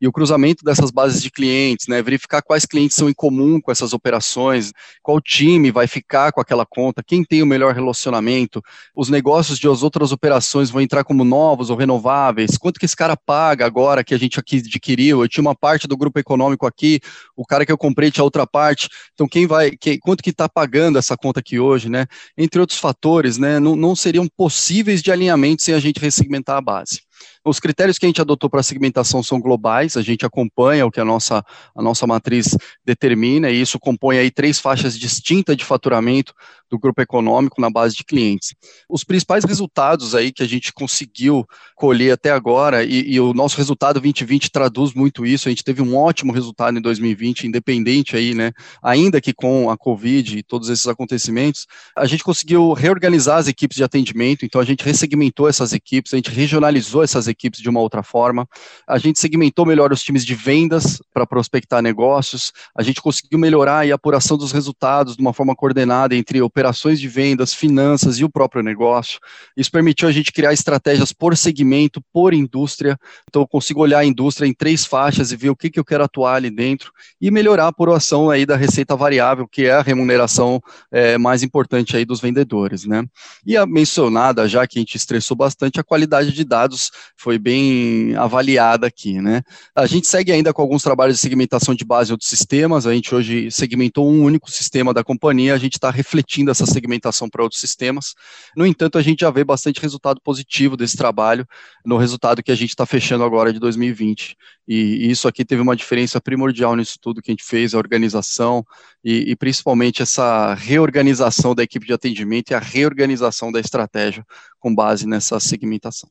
e 0.00 0.06
o 0.06 0.12
cruzamento 0.12 0.64
dessas 0.64 0.90
bases 0.90 1.22
de 1.22 1.30
clientes, 1.30 1.86
né, 1.88 2.02
verificar 2.02 2.42
quais 2.42 2.64
clientes 2.64 2.96
são 2.96 3.08
em 3.08 3.14
comum 3.14 3.60
com 3.60 3.70
essas 3.70 3.92
operações, 3.92 4.72
qual 5.02 5.20
time 5.20 5.70
vai 5.70 5.86
ficar 5.86 6.32
com 6.32 6.40
aquela 6.40 6.64
conta, 6.64 7.02
quem 7.02 7.24
tem 7.24 7.42
o 7.42 7.46
melhor 7.46 7.74
relacionamento, 7.74 8.62
os 8.94 9.08
negócios 9.08 9.58
de 9.58 9.68
as 9.68 9.82
outras 9.82 10.12
operações 10.12 10.70
vão 10.70 10.80
entrar 10.80 11.04
como 11.04 11.24
novos 11.24 11.70
ou 11.70 11.76
renováveis, 11.76 12.56
quanto 12.56 12.78
que 12.78 12.86
esse 12.86 12.96
cara 12.96 13.16
paga 13.16 13.66
agora 13.66 14.04
que 14.04 14.14
a 14.14 14.18
gente 14.18 14.38
aqui 14.38 14.58
adquiriu, 14.58 15.22
eu 15.22 15.28
tinha 15.28 15.42
uma 15.42 15.54
parte 15.54 15.86
do 15.86 15.96
grupo 15.96 16.18
econômico 16.18 16.66
aqui, 16.66 17.00
o 17.36 17.44
cara 17.44 17.66
que 17.66 17.72
eu 17.72 17.78
comprei 17.78 18.10
tinha 18.10 18.24
outra 18.24 18.46
parte, 18.46 18.88
então 19.12 19.26
quem 19.28 19.46
vai, 19.46 19.72
quanto 20.00 20.22
que 20.22 20.30
está 20.30 20.48
pagando 20.48 20.98
essa 20.98 21.16
conta 21.16 21.40
aqui 21.40 21.58
hoje, 21.58 21.88
né, 21.88 22.06
entre 22.36 22.60
outros 22.60 22.78
fatores, 22.78 23.38
né, 23.38 23.58
não, 23.58 23.76
não 23.76 23.94
seriam 23.96 24.26
possíveis 24.36 25.02
de 25.02 25.10
alinhamento 25.10 25.62
sem 25.62 25.74
a 25.74 25.80
gente 25.80 26.00
ressegmentar 26.00 26.56
a 26.56 26.60
base. 26.60 27.00
Os 27.48 27.58
critérios 27.58 27.98
que 27.98 28.06
a 28.06 28.08
gente 28.08 28.20
adotou 28.20 28.50
para 28.50 28.60
a 28.60 28.62
segmentação 28.62 29.22
são 29.22 29.40
globais, 29.40 29.96
a 29.96 30.02
gente 30.02 30.26
acompanha 30.26 30.86
o 30.86 30.90
que 30.90 31.00
a 31.00 31.04
nossa, 31.04 31.44
a 31.74 31.82
nossa 31.82 32.06
matriz 32.06 32.56
determina, 32.84 33.50
e 33.50 33.60
isso 33.60 33.78
compõe 33.78 34.18
aí 34.18 34.30
três 34.30 34.60
faixas 34.60 34.98
distintas 34.98 35.56
de 35.56 35.64
faturamento 35.64 36.34
do 36.70 36.78
grupo 36.78 37.00
econômico 37.00 37.60
na 37.60 37.70
base 37.70 37.96
de 37.96 38.04
clientes. 38.04 38.54
Os 38.88 39.02
principais 39.02 39.44
resultados 39.44 40.14
aí 40.14 40.30
que 40.30 40.42
a 40.42 40.46
gente 40.46 40.72
conseguiu 40.72 41.46
colher 41.74 42.12
até 42.12 42.30
agora, 42.30 42.84
e, 42.84 43.12
e 43.12 43.20
o 43.20 43.32
nosso 43.32 43.56
resultado 43.56 44.00
2020 44.00 44.50
traduz 44.50 44.92
muito 44.92 45.24
isso, 45.24 45.48
a 45.48 45.50
gente 45.50 45.64
teve 45.64 45.80
um 45.80 45.96
ótimo 45.96 46.32
resultado 46.32 46.78
em 46.78 46.82
2020, 46.82 47.46
independente 47.46 48.16
aí, 48.16 48.34
né, 48.34 48.52
ainda 48.82 49.20
que 49.20 49.32
com 49.32 49.70
a 49.70 49.76
Covid 49.76 50.38
e 50.38 50.42
todos 50.42 50.68
esses 50.68 50.86
acontecimentos, 50.86 51.66
a 51.96 52.06
gente 52.06 52.22
conseguiu 52.22 52.72
reorganizar 52.72 53.38
as 53.38 53.48
equipes 53.48 53.76
de 53.76 53.84
atendimento, 53.84 54.44
então 54.44 54.60
a 54.60 54.64
gente 54.64 54.84
ressegmentou 54.84 55.48
essas 55.48 55.72
equipes, 55.72 56.12
a 56.12 56.16
gente 56.16 56.30
regionalizou 56.30 57.02
essas 57.02 57.26
equipes, 57.26 57.37
equipes 57.38 57.60
de 57.60 57.68
uma 57.68 57.80
outra 57.80 58.02
forma. 58.02 58.46
A 58.86 58.98
gente 58.98 59.20
segmentou 59.20 59.64
melhor 59.64 59.92
os 59.92 60.02
times 60.02 60.26
de 60.26 60.34
vendas 60.34 61.00
para 61.14 61.26
prospectar 61.26 61.80
negócios. 61.80 62.52
A 62.76 62.82
gente 62.82 63.00
conseguiu 63.00 63.38
melhorar 63.38 63.86
a 63.88 63.94
apuração 63.94 64.36
dos 64.36 64.50
resultados 64.50 65.16
de 65.16 65.22
uma 65.22 65.32
forma 65.32 65.54
coordenada 65.54 66.16
entre 66.16 66.42
operações 66.42 66.98
de 67.00 67.06
vendas, 67.06 67.54
finanças 67.54 68.18
e 68.18 68.24
o 68.24 68.30
próprio 68.30 68.62
negócio. 68.62 69.20
Isso 69.56 69.70
permitiu 69.70 70.08
a 70.08 70.12
gente 70.12 70.32
criar 70.32 70.52
estratégias 70.52 71.12
por 71.12 71.36
segmento, 71.36 72.02
por 72.12 72.34
indústria. 72.34 72.98
Então, 73.28 73.42
eu 73.42 73.48
consigo 73.48 73.80
olhar 73.80 74.00
a 74.00 74.04
indústria 74.04 74.46
em 74.46 74.52
três 74.52 74.84
faixas 74.84 75.30
e 75.30 75.36
ver 75.36 75.50
o 75.50 75.56
que, 75.56 75.70
que 75.70 75.78
eu 75.78 75.84
quero 75.84 76.04
atuar 76.04 76.34
ali 76.34 76.50
dentro 76.50 76.92
e 77.20 77.30
melhorar 77.30 77.64
a 77.64 77.68
apuração 77.68 78.30
aí 78.30 78.44
da 78.44 78.56
receita 78.56 78.96
variável, 78.96 79.46
que 79.46 79.66
é 79.66 79.72
a 79.72 79.82
remuneração 79.82 80.60
é, 80.90 81.16
mais 81.16 81.42
importante 81.42 81.96
aí 81.96 82.04
dos 82.04 82.20
vendedores, 82.20 82.84
né? 82.84 83.04
E 83.46 83.56
a 83.56 83.66
mencionada, 83.66 84.48
já 84.48 84.66
que 84.66 84.78
a 84.78 84.80
gente 84.80 84.96
estressou 84.96 85.36
bastante, 85.36 85.78
a 85.78 85.84
qualidade 85.84 86.32
de 86.32 86.44
dados 86.44 86.90
foi 87.16 87.27
bem 87.36 88.14
avaliada 88.14 88.86
aqui, 88.86 89.20
né? 89.20 89.42
A 89.74 89.86
gente 89.86 90.06
segue 90.06 90.30
ainda 90.30 90.52
com 90.52 90.62
alguns 90.62 90.84
trabalhos 90.84 91.16
de 91.16 91.20
segmentação 91.20 91.74
de 91.74 91.84
base 91.84 92.12
outros 92.12 92.30
sistemas, 92.30 92.86
a 92.86 92.94
gente 92.94 93.12
hoje 93.12 93.50
segmentou 93.50 94.08
um 94.08 94.22
único 94.22 94.48
sistema 94.50 94.94
da 94.94 95.02
companhia, 95.02 95.52
a 95.52 95.58
gente 95.58 95.74
está 95.74 95.90
refletindo 95.90 96.52
essa 96.52 96.64
segmentação 96.64 97.28
para 97.28 97.42
outros 97.42 97.60
sistemas. 97.60 98.14
No 98.56 98.64
entanto, 98.64 98.96
a 98.98 99.02
gente 99.02 99.20
já 99.20 99.30
vê 99.30 99.42
bastante 99.42 99.80
resultado 99.80 100.20
positivo 100.22 100.76
desse 100.76 100.96
trabalho 100.96 101.44
no 101.84 101.96
resultado 101.96 102.42
que 102.42 102.52
a 102.52 102.54
gente 102.54 102.70
está 102.70 102.86
fechando 102.86 103.24
agora 103.24 103.52
de 103.52 103.58
2020. 103.58 104.36
E, 104.68 105.10
isso 105.10 105.26
aqui 105.26 105.44
teve 105.44 105.62
uma 105.62 105.74
diferença 105.74 106.20
primordial 106.20 106.76
nisso 106.76 106.98
tudo 107.00 107.22
que 107.22 107.30
a 107.30 107.32
gente 107.32 107.44
fez, 107.44 107.74
a 107.74 107.78
organização 107.78 108.64
e, 109.02 109.30
e 109.30 109.36
principalmente 109.36 110.02
essa 110.02 110.54
reorganização 110.54 111.54
da 111.54 111.62
equipe 111.62 111.86
de 111.86 111.92
atendimento 111.92 112.50
e 112.50 112.54
a 112.54 112.58
reorganização 112.58 113.50
da 113.50 113.58
estratégia 113.58 114.24
com 114.60 114.74
base 114.74 115.06
nessa 115.06 115.40
segmentação. 115.40 116.08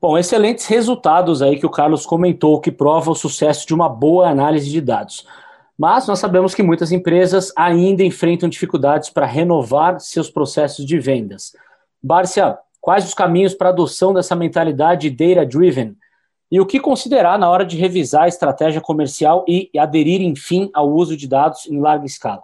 Bom, 0.00 0.18
excelentes 0.18 0.66
resultados 0.66 1.40
aí 1.40 1.58
que 1.58 1.66
o 1.66 1.70
Carlos 1.70 2.04
comentou, 2.04 2.60
que 2.60 2.70
prova 2.70 3.10
o 3.10 3.14
sucesso 3.14 3.66
de 3.66 3.74
uma 3.74 3.88
boa 3.88 4.28
análise 4.28 4.70
de 4.70 4.80
dados. 4.80 5.26
Mas 5.78 6.06
nós 6.06 6.18
sabemos 6.18 6.54
que 6.54 6.62
muitas 6.62 6.92
empresas 6.92 7.52
ainda 7.56 8.02
enfrentam 8.02 8.48
dificuldades 8.48 9.10
para 9.10 9.26
renovar 9.26 9.98
seus 10.00 10.30
processos 10.30 10.84
de 10.84 10.98
vendas. 10.98 11.52
Bárcia, 12.02 12.58
quais 12.80 13.04
os 13.04 13.14
caminhos 13.14 13.54
para 13.54 13.70
a 13.70 13.72
adoção 13.72 14.12
dessa 14.12 14.36
mentalidade 14.36 15.10
data-driven 15.10 15.96
e 16.50 16.60
o 16.60 16.66
que 16.66 16.78
considerar 16.78 17.38
na 17.38 17.50
hora 17.50 17.64
de 17.64 17.76
revisar 17.76 18.24
a 18.24 18.28
estratégia 18.28 18.80
comercial 18.80 19.44
e 19.48 19.70
aderir, 19.76 20.20
enfim, 20.20 20.70
ao 20.72 20.88
uso 20.90 21.16
de 21.16 21.26
dados 21.26 21.66
em 21.66 21.80
larga 21.80 22.04
escala? 22.06 22.42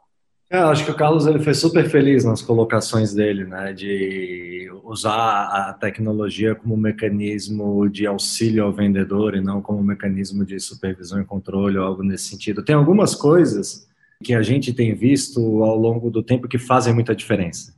Eu 0.50 0.66
acho 0.66 0.84
que 0.84 0.90
o 0.90 0.96
Carlos 0.96 1.26
ele 1.26 1.38
foi 1.38 1.54
super 1.54 1.88
feliz 1.88 2.24
nas 2.24 2.42
colocações 2.42 3.14
dele, 3.14 3.44
né, 3.44 3.72
de 3.72 4.68
usar 4.82 5.44
a 5.44 5.72
tecnologia 5.72 6.56
como 6.56 6.76
mecanismo 6.76 7.88
de 7.88 8.04
auxílio 8.04 8.64
ao 8.64 8.72
vendedor 8.72 9.36
e 9.36 9.40
não 9.40 9.62
como 9.62 9.80
mecanismo 9.80 10.44
de 10.44 10.58
supervisão 10.58 11.20
e 11.20 11.24
controle 11.24 11.78
ou 11.78 11.84
algo 11.84 12.02
nesse 12.02 12.24
sentido. 12.24 12.64
Tem 12.64 12.74
algumas 12.74 13.14
coisas 13.14 13.86
que 14.24 14.34
a 14.34 14.42
gente 14.42 14.72
tem 14.72 14.92
visto 14.92 15.62
ao 15.62 15.76
longo 15.76 16.10
do 16.10 16.20
tempo 16.20 16.48
que 16.48 16.58
fazem 16.58 16.92
muita 16.92 17.14
diferença. 17.14 17.72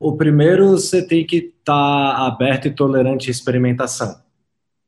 O 0.00 0.16
primeiro, 0.16 0.70
você 0.70 1.06
tem 1.06 1.22
que 1.22 1.36
estar 1.36 2.16
tá 2.16 2.26
aberto 2.26 2.66
e 2.66 2.70
tolerante 2.70 3.28
à 3.28 3.30
experimentação. 3.30 4.25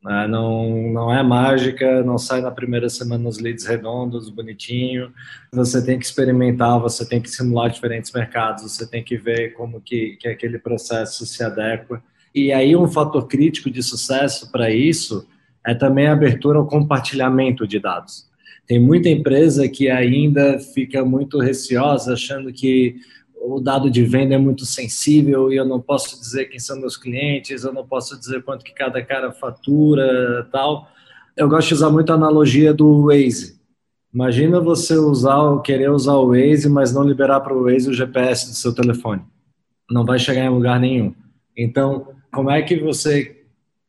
Né? 0.02 0.26
Não, 0.28 0.92
não 0.92 1.12
é 1.12 1.22
mágica, 1.22 2.02
não 2.02 2.18
sai 2.18 2.40
na 2.40 2.50
primeira 2.50 2.88
semana 2.88 3.28
os 3.28 3.38
leads 3.38 3.66
redondos, 3.66 4.30
bonitinho. 4.30 5.12
Você 5.52 5.84
tem 5.84 5.98
que 5.98 6.04
experimentar, 6.04 6.78
você 6.78 7.06
tem 7.06 7.20
que 7.20 7.30
simular 7.30 7.70
diferentes 7.70 8.12
mercados, 8.12 8.62
você 8.62 8.87
tem 8.87 9.02
que 9.02 9.16
ver 9.16 9.54
como 9.54 9.80
que, 9.80 10.16
que 10.20 10.28
aquele 10.28 10.58
processo 10.58 11.26
se 11.26 11.42
adequa. 11.42 12.02
E 12.34 12.52
aí 12.52 12.76
um 12.76 12.87
fator 12.87 13.26
crítico 13.26 13.70
de 13.70 13.82
sucesso 13.82 14.52
para 14.52 14.70
isso 14.70 15.26
é 15.66 15.74
também 15.74 16.06
a 16.06 16.12
abertura 16.12 16.58
ao 16.58 16.66
compartilhamento 16.66 17.66
de 17.66 17.78
dados. 17.78 18.28
Tem 18.66 18.78
muita 18.78 19.08
empresa 19.08 19.66
que 19.68 19.88
ainda 19.88 20.58
fica 20.58 21.04
muito 21.04 21.38
receosa, 21.38 22.12
achando 22.12 22.52
que 22.52 22.96
o 23.40 23.61
dado 23.61 23.90
de 23.90 24.05
venda 24.05 24.35
é 24.35 24.38
muito 24.38 24.64
sensível 24.66 25.53
e 25.53 25.57
eu 25.57 25.64
não 25.64 25.81
posso 25.81 26.18
dizer 26.18 26.46
quem 26.46 26.59
são 26.59 26.79
meus 26.79 26.96
clientes, 26.96 27.64
eu 27.64 27.72
não 27.72 27.87
posso 27.87 28.18
dizer 28.18 28.42
quanto 28.42 28.64
que 28.64 28.72
cada 28.72 29.03
cara 29.03 29.33
fatura, 29.33 30.48
tal. 30.51 30.88
Eu 31.37 31.48
gosto 31.48 31.68
de 31.68 31.74
usar 31.74 31.90
muito 31.90 32.11
a 32.11 32.16
analogia 32.16 32.74
do 32.74 33.07
Waze. 33.07 33.59
Imagina 34.12 34.61
você 34.61 34.96
usar, 34.96 35.61
querer 35.62 35.90
usar 35.90 36.14
o 36.14 36.29
Waze, 36.29 36.68
mas 36.68 36.92
não 36.92 37.03
liberar 37.03 37.40
para 37.40 37.55
o 37.55 37.64
Waze 37.64 37.90
o 37.90 37.94
GPS 37.94 38.48
do 38.48 38.55
seu 38.55 38.74
telefone. 38.74 39.22
Não 39.90 40.05
vai 40.05 40.18
chegar 40.18 40.44
em 40.44 40.51
lugar 40.51 40.81
nenhum. 40.81 41.14
Então, 41.57 42.09
como 42.33 42.51
é 42.51 42.62
que 42.62 42.77
você 42.77 43.38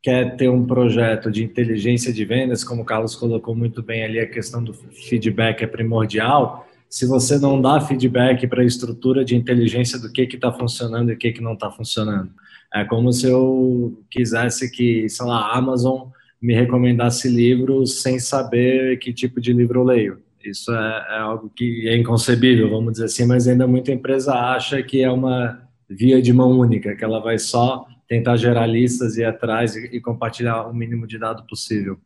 quer 0.01 0.35
ter 0.37 0.49
um 0.49 0.65
projeto 0.65 1.29
de 1.29 1.43
inteligência 1.43 2.13
de 2.13 2.23
vendas, 2.23 2.63
como 2.63 2.83
o 2.83 2.85
Carlos 2.85 3.15
colocou 3.15 3.55
muito 3.55 3.81
bem 3.81 4.03
ali, 4.03 4.19
a 4.19 4.29
questão 4.29 4.63
do 4.63 4.73
feedback 4.73 5.61
é 5.63 5.67
primordial, 5.67 6.68
se 6.89 7.05
você 7.05 7.37
não 7.37 7.61
dá 7.61 7.79
feedback 7.79 8.47
para 8.47 8.63
a 8.63 8.65
estrutura 8.65 9.23
de 9.23 9.35
inteligência 9.35 9.99
do 9.99 10.11
que 10.11 10.23
está 10.23 10.51
funcionando 10.51 11.11
e 11.11 11.13
o 11.13 11.17
que, 11.17 11.31
que 11.31 11.41
não 11.41 11.53
está 11.53 11.69
funcionando. 11.69 12.31
É 12.73 12.83
como 12.83 13.13
se 13.13 13.27
eu 13.27 14.03
quisesse 14.09 14.71
que, 14.71 15.07
sei 15.07 15.25
lá, 15.25 15.39
a 15.39 15.57
Amazon 15.57 16.09
me 16.41 16.53
recomendasse 16.53 17.29
livros 17.29 18.01
sem 18.01 18.17
saber 18.17 18.97
que 18.97 19.13
tipo 19.13 19.39
de 19.39 19.53
livro 19.53 19.81
eu 19.81 19.83
leio. 19.83 20.19
Isso 20.43 20.71
é, 20.71 21.05
é, 21.09 21.17
algo 21.19 21.51
que 21.55 21.87
é 21.87 21.97
inconcebível, 21.97 22.69
vamos 22.69 22.93
dizer 22.93 23.05
assim, 23.05 23.25
mas 23.25 23.47
ainda 23.47 23.67
muita 23.67 23.91
empresa 23.91 24.33
acha 24.33 24.81
que 24.81 25.01
é 25.01 25.11
uma 25.11 25.61
via 25.89 26.21
de 26.21 26.31
mão 26.31 26.57
única, 26.57 26.95
que 26.95 27.03
ela 27.03 27.19
vai 27.19 27.37
só 27.37 27.85
tentar 28.09 28.37
gerar 28.37 28.65
listas 28.65 29.15
e 29.15 29.21
ir 29.21 29.25
atrás 29.25 29.75
e, 29.75 29.85
e, 29.95 30.01
compartilhar 30.01 30.67
o 30.67 30.73
mínimo 30.73 31.05
de 31.05 31.19
dado 31.19 31.45
possível. 31.45 31.99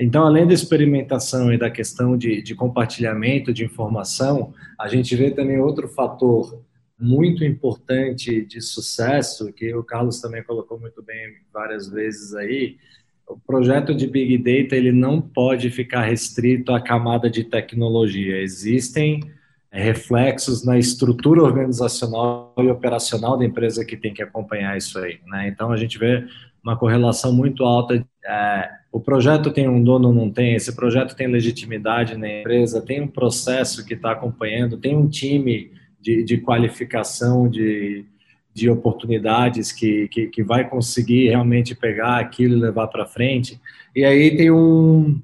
Então, 0.00 0.24
além 0.24 0.46
da 0.46 0.54
experimentação 0.54 1.52
e 1.52 1.58
da 1.58 1.70
questão 1.70 2.16
de, 2.16 2.40
de 2.40 2.54
compartilhamento 2.54 3.52
de 3.52 3.62
informação, 3.62 4.54
a 4.78 4.88
gente 4.88 5.14
vê 5.14 5.30
também 5.30 5.60
outro 5.60 5.86
fator 5.86 6.64
muito 6.98 7.44
importante 7.44 8.44
de 8.44 8.60
sucesso, 8.62 9.52
que 9.52 9.74
o 9.74 9.84
Carlos 9.84 10.18
também 10.18 10.42
colocou 10.42 10.80
muito 10.80 11.02
bem 11.02 11.34
várias 11.52 11.90
vezes 11.90 12.34
aí, 12.34 12.78
o 13.28 13.38
projeto 13.38 13.94
de 13.94 14.06
Big 14.06 14.38
Data 14.38 14.74
ele 14.74 14.90
não 14.90 15.20
pode 15.20 15.70
ficar 15.70 16.02
restrito 16.02 16.72
à 16.72 16.80
camada 16.80 17.30
de 17.30 17.44
tecnologia. 17.44 18.40
Existem 18.40 19.20
reflexos 19.72 20.64
na 20.64 20.78
estrutura 20.78 21.42
organizacional 21.42 22.52
e 22.58 22.68
operacional 22.68 23.36
da 23.38 23.44
empresa 23.44 23.84
que 23.84 23.96
tem 23.96 24.12
que 24.12 24.22
acompanhar 24.22 24.76
isso 24.76 24.98
aí. 24.98 25.20
Né? 25.26 25.48
Então, 25.48 25.70
a 25.70 25.76
gente 25.76 25.96
vê 25.98 26.26
uma 26.62 26.76
correlação 26.76 27.32
muito 27.32 27.64
alta. 27.64 28.04
É, 28.24 28.70
o 28.92 29.00
projeto 29.00 29.50
tem 29.50 29.68
um 29.68 29.82
dono 29.82 30.12
não 30.12 30.30
tem, 30.30 30.54
esse 30.54 30.74
projeto 30.74 31.14
tem 31.14 31.28
legitimidade 31.28 32.16
na 32.16 32.40
empresa, 32.40 32.82
tem 32.82 33.00
um 33.00 33.08
processo 33.08 33.84
que 33.84 33.94
está 33.94 34.12
acompanhando, 34.12 34.76
tem 34.76 34.96
um 34.96 35.08
time 35.08 35.70
de, 36.00 36.24
de 36.24 36.38
qualificação 36.38 37.48
de, 37.48 38.04
de 38.52 38.68
oportunidades 38.68 39.70
que, 39.70 40.08
que, 40.08 40.26
que, 40.26 40.42
vai 40.42 40.68
conseguir 40.68 41.28
realmente 41.28 41.74
pegar 41.74 42.18
aquilo 42.18 42.56
e 42.56 42.60
levar 42.60 42.88
para 42.88 43.06
frente. 43.06 43.60
E 43.94 44.04
aí 44.04 44.36
tem 44.36 44.50
um 44.50 45.20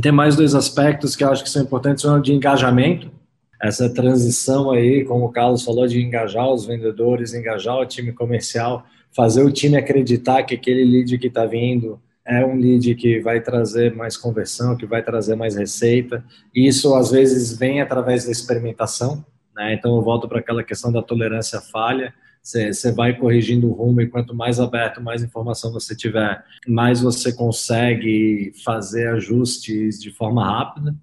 tem 0.00 0.12
mais 0.12 0.36
dois 0.36 0.54
aspectos 0.54 1.16
que 1.16 1.24
eu 1.24 1.30
acho 1.30 1.42
que 1.42 1.50
são 1.50 1.60
importantes, 1.60 2.04
um 2.04 2.20
de 2.20 2.32
engajamento, 2.32 3.10
essa 3.60 3.92
transição 3.92 4.70
aí, 4.70 5.04
como 5.04 5.24
o 5.24 5.32
Carlos 5.32 5.64
falou, 5.64 5.86
de 5.86 6.00
engajar 6.00 6.48
os 6.48 6.64
vendedores, 6.64 7.34
engajar 7.34 7.76
o 7.76 7.86
time 7.86 8.12
comercial, 8.12 8.84
fazer 9.10 9.42
o 9.42 9.50
time 9.50 9.76
acreditar 9.76 10.42
que 10.44 10.54
aquele 10.54 10.84
lead 10.84 11.18
que 11.18 11.26
está 11.26 11.44
vindo 11.44 12.00
é 12.24 12.44
um 12.44 12.56
lead 12.56 12.94
que 12.94 13.20
vai 13.20 13.40
trazer 13.40 13.94
mais 13.94 14.16
conversão, 14.16 14.76
que 14.76 14.84
vai 14.84 15.02
trazer 15.02 15.34
mais 15.34 15.56
receita. 15.56 16.22
Isso 16.54 16.94
às 16.94 17.10
vezes 17.10 17.56
vem 17.56 17.80
através 17.80 18.26
da 18.26 18.30
experimentação, 18.30 19.24
né? 19.56 19.72
Então 19.72 19.96
eu 19.96 20.02
volto 20.02 20.28
para 20.28 20.38
aquela 20.38 20.62
questão 20.62 20.92
da 20.92 21.02
tolerância 21.02 21.58
à 21.58 21.62
falha. 21.62 22.14
Você 22.42 22.92
vai 22.92 23.16
corrigindo 23.16 23.68
o 23.68 23.72
rumo 23.72 24.00
e 24.00 24.08
quanto 24.08 24.34
mais 24.34 24.58
aberto, 24.58 25.02
mais 25.02 25.22
informação 25.22 25.72
você 25.72 25.94
tiver, 25.94 26.42
mais 26.66 27.00
você 27.00 27.32
consegue 27.32 28.52
fazer 28.64 29.08
ajustes 29.08 30.00
de 30.00 30.10
forma 30.10 30.44
rápida. 30.44 30.94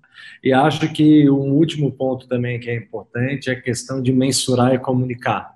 E 0.44 0.52
acho 0.54 0.92
que 0.92 1.30
um 1.30 1.54
último 1.54 1.92
ponto 1.92 2.28
também 2.28 2.60
que 2.60 2.70
é 2.70 2.76
importante 2.76 3.50
é 3.50 3.54
a 3.54 3.62
questão 3.62 4.02
de 4.02 4.12
mensurar 4.12 4.74
e 4.74 4.80
comunicar. 4.80 5.56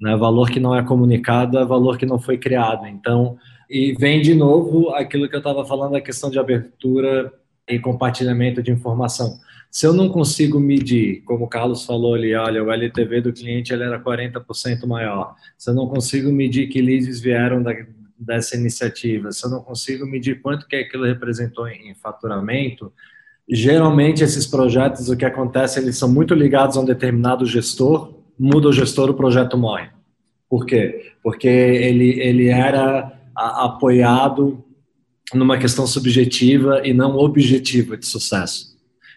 Né? 0.00 0.16
Valor 0.16 0.50
que 0.50 0.58
não 0.58 0.74
é 0.74 0.82
comunicado 0.82 1.58
é 1.58 1.64
valor 1.64 1.96
que 1.96 2.06
não 2.06 2.18
foi 2.18 2.36
criado. 2.36 2.86
Então, 2.86 3.38
e 3.70 3.92
vem 3.94 4.20
de 4.20 4.34
novo 4.34 4.90
aquilo 4.90 5.28
que 5.28 5.34
eu 5.34 5.38
estava 5.38 5.64
falando, 5.64 5.96
a 5.96 6.00
questão 6.00 6.30
de 6.30 6.38
abertura 6.38 7.32
e 7.68 7.78
compartilhamento 7.78 8.62
de 8.62 8.70
informação. 8.70 9.38
Se 9.72 9.86
eu 9.86 9.92
não 9.92 10.08
consigo 10.08 10.60
medir, 10.60 11.22
como 11.22 11.46
o 11.46 11.48
Carlos 11.48 11.84
falou 11.84 12.14
ali, 12.14 12.32
olha, 12.34 12.62
o 12.62 12.70
LTV 12.70 13.22
do 13.22 13.32
cliente 13.32 13.72
ele 13.72 13.82
era 13.82 13.98
40% 13.98 14.86
maior. 14.86 15.34
Se 15.58 15.70
eu 15.70 15.74
não 15.74 15.88
consigo 15.88 16.30
medir 16.30 16.68
que 16.68 16.80
leads 16.80 17.20
vieram 17.20 17.62
da, 17.62 17.72
dessa 18.16 18.54
iniciativa, 18.54 19.32
se 19.32 19.44
eu 19.46 19.50
não 19.50 19.62
consigo 19.62 20.06
medir 20.06 20.42
quanto 20.42 20.68
que 20.68 20.76
aquilo 20.76 21.04
representou 21.04 21.66
em 21.66 21.94
faturamento, 21.94 22.92
Geralmente, 23.48 24.22
esses 24.22 24.46
projetos, 24.46 25.08
o 25.08 25.16
que 25.16 25.24
acontece, 25.24 25.78
eles 25.78 25.98
são 25.98 26.08
muito 26.08 26.32
ligados 26.34 26.76
a 26.76 26.80
um 26.80 26.84
determinado 26.84 27.44
gestor, 27.44 28.14
muda 28.38 28.68
o 28.68 28.72
gestor, 28.72 29.10
o 29.10 29.14
projeto 29.14 29.58
morre. 29.58 29.88
Por 30.48 30.64
quê? 30.64 31.12
Porque 31.22 31.48
ele, 31.48 32.20
ele 32.20 32.48
era 32.48 33.12
a, 33.34 33.64
apoiado 33.66 34.64
numa 35.34 35.58
questão 35.58 35.86
subjetiva 35.86 36.80
e 36.86 36.92
não 36.92 37.16
objetiva 37.16 37.96
de 37.96 38.06
sucesso. 38.06 38.71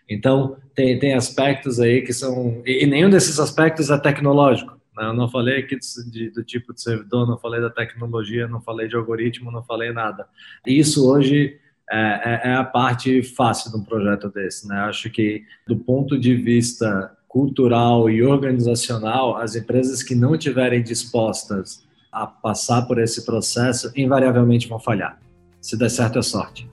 Então, 0.10 0.58
tem, 0.74 1.00
tem 1.00 1.14
aspectos 1.14 1.80
aí 1.80 2.02
que 2.02 2.14
são. 2.14 2.62
E, 2.66 2.84
e 2.84 2.88
nenhum 2.88 3.10
desses 3.10 3.40
aspectos 3.40 3.90
é 3.90 3.98
tecnológico. 3.98 4.78
Né? 4.96 5.06
Eu 5.06 5.14
não 5.14 5.30
falei 5.30 5.60
aqui 5.60 5.78
de, 6.10 6.30
do 6.30 6.44
tipo 6.44 6.74
de 6.74 6.82
servidor, 6.82 7.28
não 7.28 7.38
falei 7.38 7.60
da 7.62 7.70
tecnologia, 7.70 8.48
não 8.48 8.62
falei 8.62 8.88
de 8.88 8.96
algoritmo, 8.96 9.52
não 9.52 9.64
falei 9.64 9.92
nada. 9.92 10.28
Isso 10.66 11.10
hoje 11.10 11.58
é, 11.92 12.50
é, 12.50 12.52
é 12.52 12.56
a 12.56 12.64
parte 12.64 13.22
fácil 13.22 13.72
de 13.72 13.78
um 13.78 13.84
projeto 13.84 14.30
desse. 14.30 14.68
Né? 14.68 14.78
Acho 14.80 15.10
que, 15.10 15.44
do 15.68 15.76
ponto 15.76 16.18
de 16.18 16.36
vista 16.36 17.12
cultural 17.28 18.10
e 18.10 18.24
organizacional, 18.24 19.36
as 19.36 19.56
empresas 19.56 20.02
que 20.02 20.16
não 20.16 20.36
estiverem 20.36 20.82
dispostas 20.82 21.84
a 22.12 22.26
passar 22.26 22.84
por 22.84 22.98
esse 22.98 23.26
processo, 23.26 23.92
invariavelmente 23.94 24.70
vão 24.70 24.80
falhar. 24.80 25.20
Se 25.60 25.78
der 25.78 25.90
certo, 25.90 26.18
é 26.18 26.22
sorte. 26.22 26.70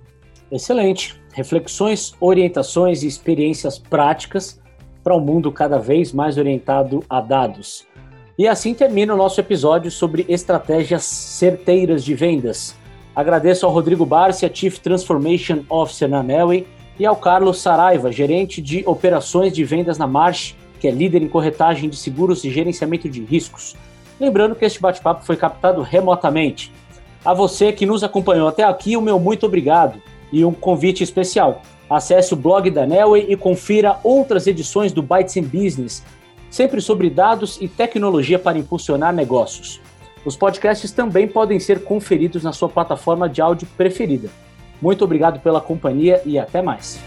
Excelente. 0.53 1.21
Reflexões, 1.33 2.15
orientações 2.21 3.03
e 3.03 3.07
experiências 3.07 3.79
práticas 3.79 4.61
para 5.03 5.17
um 5.17 5.21
mundo 5.21 5.51
cada 5.51 5.79
vez 5.79 6.13
mais 6.13 6.37
orientado 6.37 7.03
a 7.09 7.21
dados. 7.21 7.87
E 8.39 8.47
assim 8.47 8.75
termina 8.75 9.15
o 9.15 9.17
nosso 9.17 9.41
episódio 9.41 9.91
sobre 9.91 10.27
estratégias 10.29 11.05
certeiras 11.05 12.05
de 12.05 12.15
vendas. 12.15 12.77
Agradeço 13.17 13.65
ao 13.65 13.73
Rodrigo 13.73 14.05
Barcia, 14.05 14.51
Chief 14.53 14.79
Transformation 14.79 15.61
Officer 15.69 16.09
na 16.09 16.23
Nelway, 16.23 16.67
e 16.99 17.07
ao 17.07 17.17
Carlos 17.17 17.61
Saraiva, 17.61 18.13
gerente 18.13 18.61
de 18.61 18.83
operações 18.87 19.55
de 19.55 19.65
vendas 19.65 19.97
na 19.97 20.07
March, 20.07 20.55
que 20.79 20.87
é 20.87 20.91
líder 20.91 21.23
em 21.23 21.29
corretagem 21.29 21.89
de 21.89 21.97
seguros 21.97 22.45
e 22.45 22.51
gerenciamento 22.51 23.09
de 23.09 23.25
riscos. 23.25 23.75
Lembrando 24.21 24.55
que 24.55 24.65
este 24.65 24.81
bate-papo 24.81 25.25
foi 25.25 25.37
captado 25.37 25.81
remotamente. 25.81 26.71
A 27.25 27.33
você 27.33 27.73
que 27.73 27.87
nos 27.87 28.05
acompanhou 28.05 28.49
até 28.49 28.63
aqui, 28.63 28.97
o 28.97 29.01
meu 29.01 29.19
muito 29.19 29.47
obrigado 29.47 30.01
e 30.33 30.45
um 30.45 30.53
convite 30.53 31.05
especial. 31.05 31.63
Acesse 31.89 32.33
o 32.33 32.37
blog 32.37 32.71
da 32.71 32.87
Nelway 32.87 33.27
e 33.29 33.37
confira 33.37 33.99
outras 34.03 34.47
edições 34.47 34.93
do 34.93 35.03
Bytes 35.03 35.37
in 35.37 35.43
Business, 35.43 36.03
sempre 36.51 36.81
sobre 36.81 37.11
dados 37.11 37.59
e 37.61 37.69
tecnologia 37.69 38.39
para 38.39 38.59
impulsionar 38.59 39.13
negócios. 39.13 39.81
Os 40.25 40.37
podcasts 40.37 40.91
também 40.93 41.29
podem 41.29 41.59
ser 41.61 41.85
conferidos 41.85 42.43
na 42.43 42.53
sua 42.53 42.69
plataforma 42.69 43.29
de 43.29 43.43
áudio 43.43 43.69
preferida. 43.77 44.31
Muito 44.81 45.05
obrigado 45.05 45.41
pela 45.41 45.61
companhia 45.61 46.23
e 46.25 46.39
até 46.39 46.63
mais. 46.63 46.99